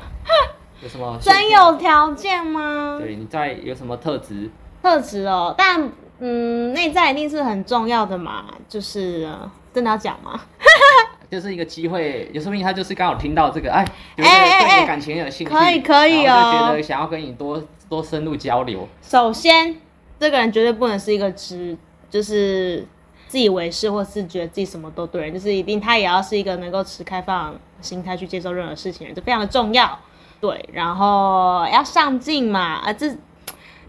[0.81, 1.19] 有什么？
[1.21, 2.99] 真有条件吗？
[2.99, 4.49] 对，你在有什么特质？
[4.83, 5.91] 特质哦，但
[6.21, 8.45] 嗯，内在一定是很重要的嘛。
[8.69, 9.29] 就是
[9.75, 10.41] 真的要讲吗？
[11.31, 13.85] 就是一个机会，有说明他就是刚好听到这个，哎，
[14.17, 18.89] 觉得对你的感情有兴趣，可以可以哦，就觉得想要跟你多多深入交流。
[19.01, 19.77] 首先，
[20.19, 21.77] 这个人绝对不能是一个只，
[22.11, 22.85] 就是
[23.29, 29.97] 自以为是，或是觉得自己什么都对，就是一定他也要是一个能够持开放心态去接受任何事情的人，这非常的重要。
[30.41, 33.09] 对，然后要上进嘛，啊，这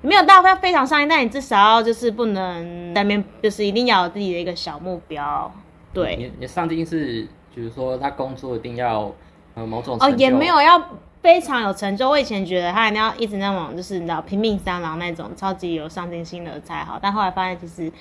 [0.01, 5.51] 没有到要非常上进，但你至少要就是不能在面，就是一定要有自己的一个小目标。
[5.93, 9.13] 对，你你上进是，比如说他工作一定要
[9.53, 10.81] 呃某种成就哦，也没有要
[11.21, 12.09] 非常有成就。
[12.09, 17.91] 我以前觉得他一定要一直那种就是你知道拼命三郎那种超级有上进心的才好，但后来发现其实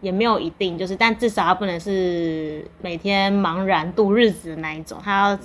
[0.00, 5.38] 也没有一定，就是但至少他不能是每天茫然度日子的那一种，他要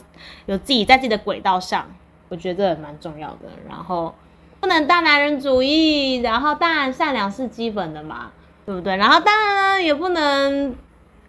[0.45, 1.85] 有自己在自己的轨道上，
[2.29, 3.49] 我觉得这蛮重要的。
[3.67, 4.13] 然后
[4.65, 8.31] 不能大男人主义，然后当然善良是基本的嘛，
[8.65, 8.97] 对不对？
[8.97, 10.75] 然后当然呢也不能。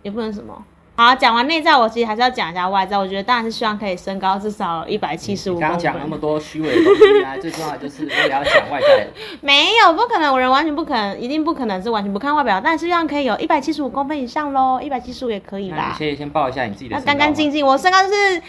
[0.03, 0.65] 也不能什么
[0.95, 2.97] 好，讲完内在，我其实还是要讲一下外在。
[2.97, 5.59] 我觉得当然是希望可以身高至少一百七十五。
[5.59, 9.09] 刚刚讲那么多虚伪的东西，啊最重要的就是为了要讲外在。
[9.43, 12.61] 没有，不可能，我人完全不可能，一定不可能是完全不看外表。
[12.63, 15.89] 但是希望可以有一百七十五公分以上喽，一百七十五也可以啦。
[15.91, 18.41] 你先先报一下你自己的身干干净净，我身高就是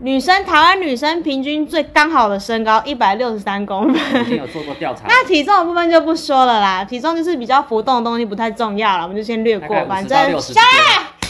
[0.00, 4.22] 女生台湾女生平均最刚好的身高一百六十三公分。
[4.22, 5.02] 已经有做过调查。
[5.08, 9.76] 那体重的部分就不说了啦，体重就是比较浮动的东西不太重要了，我们就先略过。
[9.86, 10.18] 反正。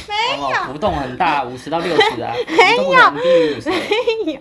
[0.08, 4.40] 没有浮动很大，五十到六十啊， 没有，没有，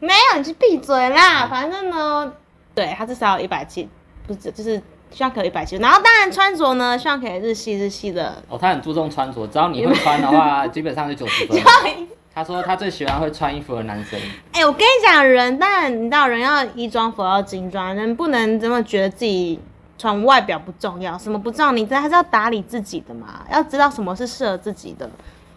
[0.00, 1.46] 没有，你去闭嘴啦！
[1.48, 2.32] 反正呢，
[2.74, 3.88] 对他至少有一百七，
[4.26, 5.76] 不是，就是希望可以一百七。
[5.76, 8.42] 然后当然穿着呢，希望可以日系日系的。
[8.48, 11.60] 哦，他很注重穿着，只要你会穿的话，基本上是九十分。
[12.34, 14.18] 他说他最喜欢会穿衣服的男生。
[14.52, 19.60] 哎、欸，我跟你讲，人当然你知道，人要衣装服要精装，人不能这么觉得自己
[19.96, 25.08] 穿外表不重要，什么不重要，你这还是要打理自己的嘛，要知道什么是适合自己的。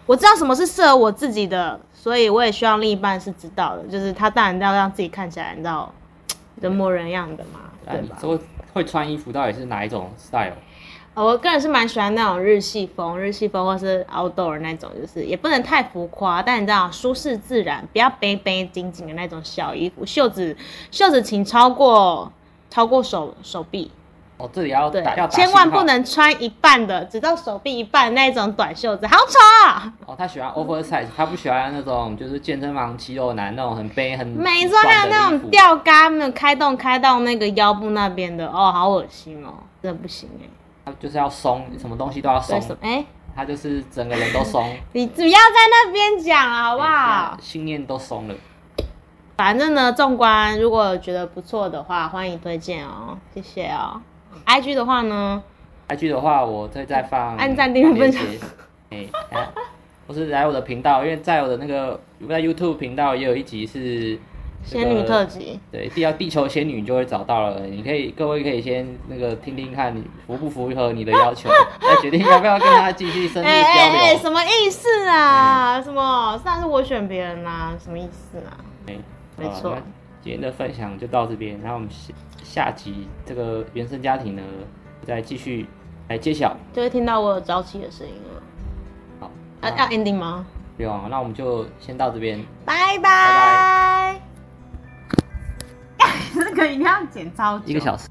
[0.05, 5.91] 我知道什么是适合我自己的，所以我也希望另一半是知道的，就是他当然要让自己看起来，你知道
[6.61, 8.17] 人模人样的嘛，对吧？
[8.21, 8.39] 说
[8.71, 10.53] 会穿衣服到底是哪一种 style？
[11.23, 20.55] 我个人是蛮喜欢那种日系风，日系风或是 outdoor 那种，就是也不能太浮夸，但你知道舒适自然，不要背背紧紧的那种小衣服，袖子
[20.91, 22.31] 袖子请超过
[22.69, 23.91] 超过手手臂。
[24.37, 29.91] 哦，这里要对要千万不能穿一半的，只到手臂一半那种短袖子，好丑啊！
[30.05, 34.27] 哦，他喜欢 oversize，他不喜欢那种就是健身房肌肉男那种很背很。
[34.27, 40.45] 没错，还有那种吊嘎，没有开洞开到那个腰部那边的，哦，好恶心哦，真的不行哎。
[40.87, 42.61] 他就是要松，什么东西都要松。
[42.79, 43.03] 哎，
[43.35, 44.65] 他就是整个人都松。
[44.93, 47.37] 你不要在那边讲好不好？
[47.41, 48.35] 信念都松了。
[49.35, 54.01] 反正呢，纵观如果觉得不错的话，欢迎推荐哦，谢谢哦。
[54.45, 55.43] I G 的话呢
[55.87, 58.23] ？I G 的话，我会再放按赞、订阅、分享。
[58.89, 59.05] 哎，
[60.07, 64.17] 或是来我的频道，因为在我的那个在 YouTube 频道也有一集是
[64.67, 65.59] 仙女特辑。
[65.71, 67.65] 对，地要地球仙女就会找到了。
[67.67, 71.49] 你可以，各位可以先那个听听看，你符不符合你的要求，
[71.81, 73.63] 再决定要不要跟他继续深入交流。
[73.63, 75.81] 哎哎，什么意思啊？
[75.81, 76.39] 什么？
[76.43, 77.75] 上次我选别人啊？
[77.79, 78.57] 什么意思啊？
[78.87, 78.95] 哎，
[79.37, 79.77] 没错。
[80.21, 81.89] 今天的分享就到这边，然后我们。
[81.89, 82.13] 下
[82.43, 84.41] 下集这个原生家庭呢，
[85.05, 85.67] 再继续
[86.07, 88.41] 来揭晓，就会听到我有朝气的声音了。
[89.19, 89.29] 好，
[89.61, 90.45] 要要 ending 吗？
[90.77, 94.26] 不用，那我们就先到这边，拜拜。
[96.33, 98.07] 这个一定要剪超久，一个小时。